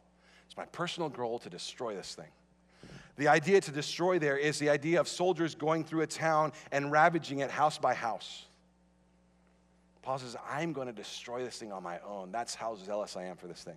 It's 0.45 0.57
my 0.57 0.65
personal 0.65 1.09
goal 1.09 1.39
to 1.39 1.49
destroy 1.49 1.95
this 1.95 2.15
thing. 2.15 2.31
The 3.17 3.27
idea 3.27 3.59
to 3.61 3.71
destroy 3.71 4.19
there 4.19 4.37
is 4.37 4.59
the 4.59 4.69
idea 4.69 4.99
of 4.99 5.07
soldiers 5.07 5.55
going 5.55 5.83
through 5.83 6.01
a 6.01 6.07
town 6.07 6.51
and 6.71 6.91
ravaging 6.91 7.39
it 7.39 7.49
house 7.49 7.77
by 7.77 7.93
house. 7.93 8.45
Paul 10.03 10.19
says, 10.19 10.37
I'm 10.49 10.71
going 10.71 10.87
to 10.87 10.93
destroy 10.93 11.43
this 11.43 11.57
thing 11.57 11.71
on 11.71 11.83
my 11.83 11.99
own. 11.99 12.31
That's 12.31 12.55
how 12.55 12.75
zealous 12.75 13.17
I 13.17 13.25
am 13.25 13.35
for 13.35 13.47
this 13.47 13.63
thing. 13.63 13.75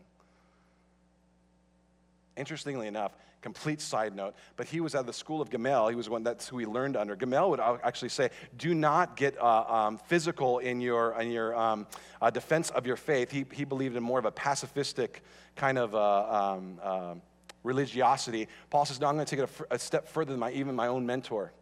Interestingly 2.41 2.87
enough, 2.87 3.13
complete 3.43 3.83
side 3.83 4.17
note, 4.17 4.35
but 4.57 4.67
he 4.67 4.81
was 4.81 4.95
at 4.95 5.05
the 5.05 5.13
school 5.13 5.43
of 5.43 5.51
Gamaliel. 5.51 5.89
He 5.89 5.95
was 5.95 6.09
one 6.09 6.23
that's 6.23 6.49
who 6.49 6.57
he 6.57 6.65
learned 6.65 6.97
under. 6.97 7.15
Gamaliel 7.15 7.51
would 7.51 7.61
actually 7.61 8.09
say, 8.09 8.31
"Do 8.57 8.75
not 8.75 9.15
get 9.15 9.39
uh, 9.39 9.65
um, 9.69 9.99
physical 9.99 10.59
in 10.59 10.81
your 10.81 11.21
in 11.21 11.31
your 11.31 11.55
um, 11.55 11.87
uh, 12.23 12.31
defense 12.31 12.71
of 12.71 12.87
your 12.87 12.97
faith." 12.97 13.31
He 13.31 13.45
he 13.53 13.65
believed 13.65 13.95
in 13.95 14.03
more 14.03 14.19
of 14.19 14.25
a 14.25 14.33
pacifistic 14.33 15.21
kind 15.55 15.79
of. 15.79 15.95
Uh, 15.95 16.55
um, 16.55 16.81
um 16.83 17.23
religiosity. 17.63 18.49
Paul 18.71 18.87
says, 18.87 19.01
No, 19.01 19.07
I'm 19.07 19.17
going 19.17 19.27
to 19.27 19.37
take 19.37 19.45
it 19.45 19.67
a, 19.71 19.79
step 19.79 20.09
further 20.09 20.31
than 20.31 20.41
my, 20.41 20.51
even 20.53 20.75
my 20.75 20.87
own 20.87 21.05
mentor. 21.05 21.53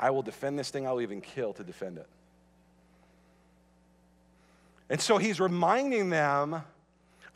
I 0.00 0.10
will 0.10 0.22
defend 0.22 0.58
this 0.58 0.70
thing, 0.70 0.88
I 0.88 0.92
will 0.92 1.02
even 1.02 1.20
kill 1.20 1.52
to 1.52 1.62
defend 1.62 1.98
it. 1.98 2.08
And 4.90 5.00
so 5.00 5.18
he's 5.18 5.40
reminding 5.40 6.10
them 6.10 6.62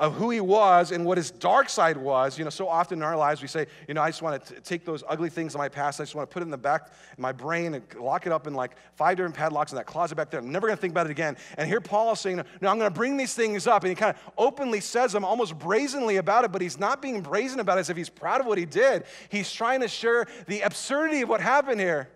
of 0.01 0.15
who 0.15 0.31
he 0.31 0.41
was 0.41 0.93
and 0.93 1.05
what 1.05 1.19
his 1.19 1.31
dark 1.31 1.69
side 1.69 1.99
was. 1.99 2.39
You 2.39 2.45
know, 2.45 2.51
so 2.51 2.67
often 2.67 2.99
in 2.99 3.03
our 3.03 3.19
lives 3.19 3.43
we 3.43 3.49
say, 3.49 3.67
you 3.87 3.93
know, 3.93 4.01
I 4.01 4.09
just 4.09 4.23
want 4.23 4.43
to 4.47 4.61
take 4.63 4.87
those 4.87 5.05
ugly 5.07 5.29
things 5.29 5.55
in 5.55 5.59
my 5.59 5.69
past, 5.69 6.01
I 6.01 6.05
just 6.05 6.15
want 6.15 6.29
to 6.29 6.33
put 6.33 6.43
it 6.43 6.45
in 6.45 6.51
the 6.51 6.59
back 6.59 6.87
of 6.87 7.19
my 7.19 7.33
brain 7.33 7.75
and 7.75 7.85
lock 8.01 8.25
it 8.25 8.33
up 8.33 8.47
in 8.47 8.55
like 8.55 8.73
five 8.95 9.19
different 9.19 9.37
padlocks 9.37 9.73
in 9.73 9.77
that 9.77 9.85
closet 9.85 10.17
back 10.17 10.31
there. 10.31 10.41
I'm 10.41 10.51
never 10.51 10.67
going 10.67 10.77
to 10.77 10.81
think 10.81 10.93
about 10.93 11.07
it 11.07 11.11
again. 11.11 11.37
And 11.59 11.69
here 11.69 11.83
Paul 11.83 12.13
is 12.13 12.21
saying, 12.21 12.37
no, 12.37 12.69
I'm 12.71 12.79
going 12.79 12.91
to 12.91 12.99
bring 12.99 13.19
these 13.19 13.35
things 13.35 13.67
up. 13.67 13.85
And 13.85 13.91
he 13.91 13.95
kind 13.95 14.17
of 14.17 14.33
openly 14.39 14.81
says 14.81 15.13
them 15.13 15.23
almost 15.23 15.59
brazenly 15.59 16.17
about 16.17 16.45
it, 16.45 16.51
but 16.51 16.63
he's 16.63 16.79
not 16.79 17.03
being 17.03 17.21
brazen 17.21 17.61
about 17.61 17.77
it 17.77 17.83
as 17.83 17.91
if 17.91 17.97
he's 17.97 18.09
proud 18.09 18.41
of 18.41 18.47
what 18.47 18.57
he 18.57 18.65
did. 18.65 19.05
He's 19.29 19.53
trying 19.53 19.83
to 19.83 19.89
share 19.89 20.27
the 20.47 20.63
absurdity 20.63 21.21
of 21.21 21.29
what 21.29 21.43
happened 21.43 21.79
here. 21.79 22.09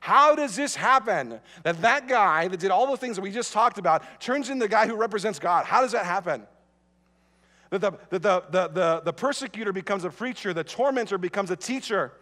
How 0.00 0.34
does 0.34 0.56
this 0.56 0.74
happen? 0.74 1.40
That 1.62 1.80
that 1.80 2.06
guy 2.06 2.48
that 2.48 2.60
did 2.60 2.70
all 2.70 2.90
the 2.90 2.96
things 2.98 3.16
that 3.16 3.22
we 3.22 3.30
just 3.30 3.52
talked 3.52 3.78
about 3.78 4.02
turns 4.20 4.50
into 4.50 4.64
the 4.64 4.68
guy 4.68 4.86
who 4.86 4.94
represents 4.94 5.38
God. 5.38 5.64
How 5.64 5.80
does 5.80 5.92
that 5.92 6.04
happen? 6.04 6.46
That 7.70 7.80
the, 7.80 7.92
the, 8.10 8.18
the, 8.18 8.68
the, 8.68 9.02
the 9.04 9.12
persecutor 9.12 9.72
becomes 9.72 10.04
a 10.04 10.10
preacher, 10.10 10.52
the 10.52 10.64
tormentor 10.64 11.18
becomes 11.18 11.50
a 11.50 11.56
teacher, 11.56 12.12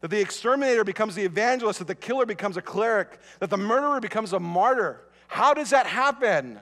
that 0.00 0.08
the 0.08 0.20
exterminator 0.20 0.84
becomes 0.84 1.14
the 1.14 1.24
evangelist, 1.24 1.78
that 1.78 1.88
the 1.88 1.94
killer 1.94 2.26
becomes 2.26 2.56
a 2.56 2.62
cleric, 2.62 3.18
that 3.40 3.50
the 3.50 3.56
murderer 3.56 4.00
becomes 4.00 4.32
a 4.32 4.40
martyr. 4.40 5.00
How 5.28 5.54
does 5.54 5.70
that 5.70 5.86
happen? 5.86 6.60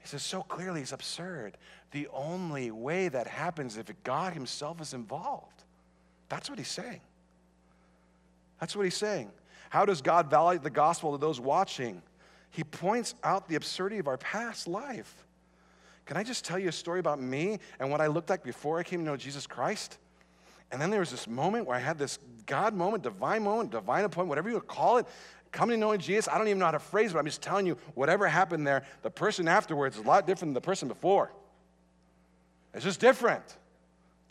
He 0.00 0.08
says 0.08 0.22
so 0.22 0.42
clearly, 0.42 0.82
it's 0.82 0.92
absurd. 0.92 1.58
The 1.90 2.08
only 2.12 2.70
way 2.70 3.08
that 3.08 3.26
happens 3.26 3.72
is 3.72 3.78
if 3.78 4.04
God 4.04 4.32
Himself 4.32 4.80
is 4.80 4.94
involved. 4.94 5.64
That's 6.28 6.48
what 6.48 6.58
He's 6.58 6.68
saying. 6.68 7.00
That's 8.60 8.74
what 8.74 8.84
he's 8.84 8.96
saying. 8.96 9.30
How 9.70 9.84
does 9.84 10.00
God 10.00 10.30
validate 10.30 10.62
the 10.62 10.70
gospel 10.70 11.12
to 11.12 11.18
those 11.18 11.40
watching? 11.40 12.02
He 12.50 12.64
points 12.64 13.14
out 13.22 13.48
the 13.48 13.56
absurdity 13.56 13.98
of 13.98 14.08
our 14.08 14.16
past 14.16 14.66
life. 14.66 15.25
Can 16.06 16.16
I 16.16 16.22
just 16.22 16.44
tell 16.44 16.58
you 16.58 16.68
a 16.68 16.72
story 16.72 17.00
about 17.00 17.20
me 17.20 17.58
and 17.80 17.90
what 17.90 18.00
I 18.00 18.06
looked 18.06 18.30
like 18.30 18.42
before 18.42 18.78
I 18.78 18.84
came 18.84 19.00
to 19.00 19.04
know 19.04 19.16
Jesus 19.16 19.46
Christ? 19.46 19.98
And 20.70 20.80
then 20.80 20.90
there 20.90 21.00
was 21.00 21.10
this 21.10 21.28
moment 21.28 21.66
where 21.66 21.76
I 21.76 21.80
had 21.80 21.98
this 21.98 22.18
God 22.46 22.74
moment, 22.74 23.02
divine 23.02 23.42
moment, 23.42 23.70
divine 23.70 24.04
appointment, 24.04 24.28
whatever 24.28 24.48
you 24.48 24.60
call 24.60 24.98
it, 24.98 25.06
coming 25.52 25.74
to 25.74 25.80
knowing 25.80 26.00
Jesus. 26.00 26.28
I 26.28 26.38
don't 26.38 26.48
even 26.48 26.58
know 26.58 26.66
how 26.66 26.72
to 26.72 26.78
phrase 26.78 27.10
it, 27.10 27.14
but 27.14 27.20
I'm 27.20 27.26
just 27.26 27.42
telling 27.42 27.66
you, 27.66 27.76
whatever 27.94 28.26
happened 28.26 28.66
there, 28.66 28.84
the 29.02 29.10
person 29.10 29.48
afterwards 29.48 29.96
is 29.96 30.04
a 30.04 30.06
lot 30.06 30.26
different 30.26 30.50
than 30.50 30.54
the 30.54 30.60
person 30.60 30.88
before. 30.88 31.32
It's 32.74 32.84
just 32.84 33.00
different. 33.00 33.44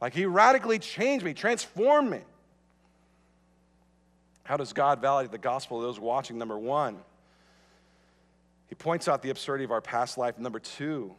Like 0.01 0.13
he 0.13 0.25
radically 0.25 0.79
changed 0.79 1.25
me, 1.25 1.33
transformed 1.33 2.09
me. 2.09 2.21
How 4.43 4.57
does 4.57 4.71
God 4.73 5.01
validate 5.01 5.31
the 5.31 5.39
gospel 5.39 5.79
to 5.79 5.87
those 5.87 5.99
watching? 5.99 6.37
Number 6.37 6.57
one, 6.57 6.99
he 8.67 8.75
points 8.75 9.07
out 9.07 9.23
the 9.23 9.31
absurdity 9.31 9.65
of 9.65 9.71
our 9.71 9.81
past 9.81 10.17
life. 10.17 10.37
Number 10.37 10.59
two, 10.59 11.15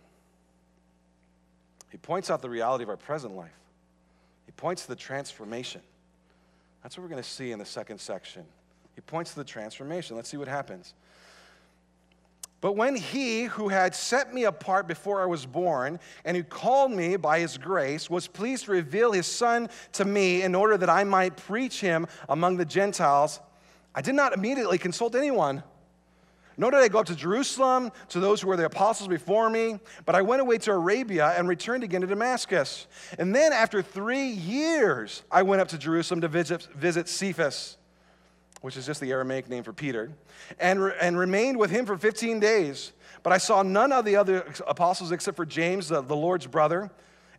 he 1.96 1.98
points 1.98 2.30
out 2.30 2.42
the 2.42 2.50
reality 2.50 2.82
of 2.82 2.90
our 2.90 2.98
present 2.98 3.34
life. 3.34 3.58
He 4.44 4.52
points 4.52 4.82
to 4.82 4.88
the 4.88 4.96
transformation. 4.96 5.80
That's 6.82 6.94
what 6.94 7.02
we're 7.02 7.08
going 7.08 7.22
to 7.22 7.28
see 7.28 7.52
in 7.52 7.58
the 7.58 7.64
second 7.64 8.02
section. 8.02 8.44
He 8.94 9.00
points 9.00 9.30
to 9.30 9.38
the 9.38 9.44
transformation. 9.44 10.14
Let's 10.14 10.28
see 10.28 10.36
what 10.36 10.46
happens. 10.46 10.92
But 12.60 12.76
when 12.76 12.96
he 12.96 13.44
who 13.44 13.68
had 13.68 13.94
set 13.94 14.34
me 14.34 14.44
apart 14.44 14.86
before 14.86 15.22
I 15.22 15.24
was 15.24 15.46
born 15.46 15.98
and 16.26 16.36
who 16.36 16.42
called 16.42 16.92
me 16.92 17.16
by 17.16 17.38
his 17.38 17.56
grace 17.56 18.10
was 18.10 18.26
pleased 18.26 18.66
to 18.66 18.72
reveal 18.72 19.12
his 19.12 19.26
son 19.26 19.70
to 19.92 20.04
me 20.04 20.42
in 20.42 20.54
order 20.54 20.76
that 20.76 20.90
I 20.90 21.02
might 21.04 21.38
preach 21.38 21.80
him 21.80 22.06
among 22.28 22.58
the 22.58 22.66
Gentiles, 22.66 23.40
I 23.94 24.02
did 24.02 24.14
not 24.14 24.34
immediately 24.34 24.76
consult 24.76 25.14
anyone. 25.14 25.62
Nor 26.56 26.70
did 26.70 26.80
I 26.80 26.88
go 26.88 27.00
up 27.00 27.06
to 27.06 27.14
Jerusalem 27.14 27.92
to 28.08 28.20
those 28.20 28.40
who 28.40 28.48
were 28.48 28.56
the 28.56 28.64
apostles 28.64 29.08
before 29.08 29.50
me, 29.50 29.78
but 30.06 30.14
I 30.14 30.22
went 30.22 30.40
away 30.40 30.58
to 30.58 30.72
Arabia 30.72 31.34
and 31.36 31.48
returned 31.48 31.84
again 31.84 32.00
to 32.00 32.06
Damascus. 32.06 32.86
And 33.18 33.34
then 33.34 33.52
after 33.52 33.82
three 33.82 34.28
years, 34.28 35.22
I 35.30 35.42
went 35.42 35.60
up 35.60 35.68
to 35.68 35.78
Jerusalem 35.78 36.22
to 36.22 36.28
visit, 36.28 36.62
visit 36.74 37.08
Cephas 37.08 37.76
which 38.66 38.76
is 38.76 38.84
just 38.84 39.00
the 39.00 39.12
Aramaic 39.12 39.48
name 39.48 39.62
for 39.62 39.72
Peter, 39.72 40.10
and, 40.58 40.92
and 41.00 41.16
remained 41.16 41.56
with 41.56 41.70
him 41.70 41.86
for 41.86 41.96
15 41.96 42.40
days. 42.40 42.92
But 43.22 43.32
I 43.32 43.38
saw 43.38 43.62
none 43.62 43.92
of 43.92 44.04
the 44.04 44.16
other 44.16 44.44
apostles 44.66 45.12
except 45.12 45.36
for 45.36 45.46
James, 45.46 45.88
the, 45.88 46.00
the 46.00 46.16
Lord's 46.16 46.48
brother. 46.48 46.90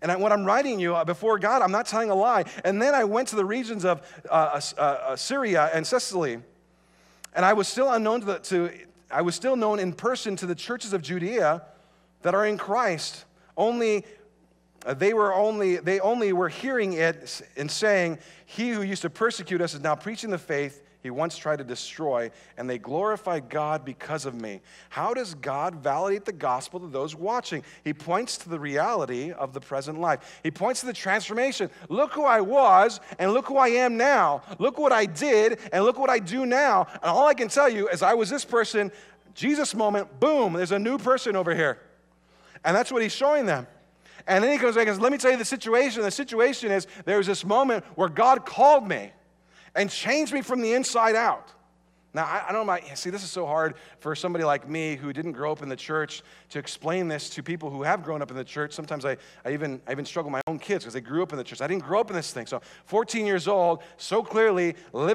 And 0.01 0.09
I, 0.09 0.15
when 0.15 0.31
I'm 0.31 0.45
writing 0.45 0.79
you 0.79 0.95
uh, 0.95 1.03
before 1.03 1.39
God, 1.39 1.62
I'm 1.62 1.71
not 1.71 1.86
telling 1.86 2.09
a 2.09 2.15
lie. 2.15 2.45
And 2.63 2.81
then 2.81 2.95
I 2.95 3.03
went 3.03 3.27
to 3.29 3.36
the 3.36 3.43
regions 3.45 3.83
of 3.83 4.01
uh, 4.29 4.62
uh, 4.77 5.15
Syria 5.15 5.69
and 5.74 5.86
Cilicia, 5.86 6.41
and 7.33 7.45
I 7.45 7.51
was 7.53 7.67
still 7.67 7.91
unknown 7.91 8.21
to, 8.21 8.25
the, 8.25 8.39
to 8.39 8.71
I 9.09 9.21
was 9.21 9.35
still 9.35 9.55
known 9.55 9.79
in 9.79 9.93
person 9.93 10.35
to 10.37 10.45
the 10.45 10.55
churches 10.55 10.93
of 10.93 11.01
Judea 11.01 11.63
that 12.21 12.35
are 12.35 12.45
in 12.45 12.57
Christ. 12.57 13.25
Only 13.55 14.05
uh, 14.85 14.93
they 14.93 15.13
were 15.13 15.34
only 15.34 15.77
they 15.77 15.99
only 15.99 16.34
were 16.34 16.49
hearing 16.49 16.93
it 16.93 17.41
and 17.55 17.69
saying, 17.69 18.19
"He 18.45 18.69
who 18.69 18.82
used 18.82 19.01
to 19.03 19.10
persecute 19.10 19.62
us 19.62 19.73
is 19.73 19.82
now 19.82 19.95
preaching 19.95 20.29
the 20.29 20.38
faith." 20.38 20.82
He 21.08 21.12
once 21.12 21.38
tried 21.38 21.60
to 21.60 21.63
destroy, 21.63 22.30
and 22.58 22.70
they 22.70 22.78
glorify 22.78 23.39
God 23.39 23.86
because 23.86 24.26
of 24.26 24.36
me. 24.36 24.60
How 24.89 25.13
does 25.13 25.36
God 25.36 25.76
validate 25.76 26.26
the 26.26 26.34
gospel 26.34 26.82
to 26.82 26.88
those 26.88 27.15
watching? 27.15 27.63
He 27.86 27.93
points 27.93 28.38
to 28.39 28.50
the 28.50 28.60
reality 28.60 29.32
of 29.32 29.54
the 29.54 29.62
present 29.62 30.02
life. 30.02 30.41
He 30.43 30.52
points 30.52 30.82
to 30.82 30.86
the 30.86 30.91
transformation. 30.91 31.70
Look 31.88 32.12
who 32.12 32.26
I 32.26 32.41
was, 32.41 33.00
and 33.20 33.32
look 33.32 33.46
who 33.46 33.56
I 33.56 33.70
am 33.70 33.96
now. 33.96 34.41
Look 34.60 34.78
what 34.78 34.91
I 34.91 35.06
did, 35.06 35.60
and 35.72 35.86
look 35.86 35.98
what 35.98 36.10
I 36.10 36.20
do 36.20 36.46
now. 36.46 36.88
And 36.96 37.06
all 37.06 37.26
I 37.26 37.34
can 37.34 37.48
tell 37.48 37.70
you 37.70 37.88
is 37.88 38.02
I 38.02 38.13
was 38.13 38.30
this 38.30 38.43
person, 38.43 38.91
Jesus 39.34 39.74
moment, 39.74 40.20
boom, 40.20 40.52
there's 40.52 40.74
a 40.74 40.80
new 40.80 40.98
person 40.98 41.38
over 41.38 41.56
here. 41.56 41.80
And 42.65 42.76
that's 42.76 42.91
what 42.91 43.02
he's 43.02 43.15
showing 43.15 43.46
them. 43.46 43.65
And 44.28 44.43
then 44.43 44.52
he 44.52 44.58
comes 44.58 44.76
back 44.76 44.88
and 44.88 44.96
says, 44.96 45.02
Let 45.02 45.13
me 45.13 45.17
tell 45.17 45.32
you 45.32 45.38
the 45.38 45.46
situation. 45.46 46.02
The 46.02 46.12
situation 46.12 46.70
is 46.70 46.86
there 47.06 47.17
was 47.17 47.28
this 47.28 47.46
moment 47.46 47.86
where 47.96 48.10
God 48.10 48.46
called 48.46 48.86
me 48.86 49.12
and 49.77 49.89
change 49.89 50.33
me 50.33 50.41
from 50.41 50.61
the 50.61 50.73
inside 50.73 51.15
out. 51.15 51.53
Now, 52.13 52.23
I, 52.23 52.45
I 52.49 52.51
don't 52.51 52.97
see, 52.97 53.11
this 53.11 53.23
is 53.23 53.29
so 53.29 53.45
hard 53.45 53.75
for 53.99 54.15
somebody 54.15 54.43
like 54.43 54.67
me 54.67 54.95
who 54.95 55.13
didn't 55.13 55.33
grow 55.33 55.51
up 55.51 55.61
in 55.61 55.69
the 55.69 55.75
church 55.75 56.23
to 56.49 56.57
explain 56.57 57.07
this 57.07 57.29
to 57.31 57.43
people 57.43 57.69
who 57.69 57.83
have 57.83 58.03
grown 58.03 58.23
up 58.23 58.31
in 58.31 58.37
the 58.37 58.43
church. 58.43 58.73
Sometimes 58.73 59.05
I, 59.05 59.17
I, 59.45 59.53
even, 59.53 59.79
I 59.87 59.91
even 59.91 60.03
struggle 60.03 60.31
with 60.31 60.41
my 60.43 60.51
own 60.51 60.57
kids 60.57 60.83
because 60.83 60.95
they 60.95 61.01
grew 61.01 61.21
up 61.21 61.31
in 61.31 61.37
the 61.37 61.43
church. 61.43 61.61
I 61.61 61.67
didn't 61.67 61.83
grow 61.83 61.99
up 61.99 62.09
in 62.09 62.15
this 62.15 62.31
thing. 62.33 62.47
So, 62.47 62.61
14 62.85 63.25
years 63.25 63.47
old, 63.47 63.83
so 63.97 64.23
clearly 64.23 64.73
living 64.93 65.05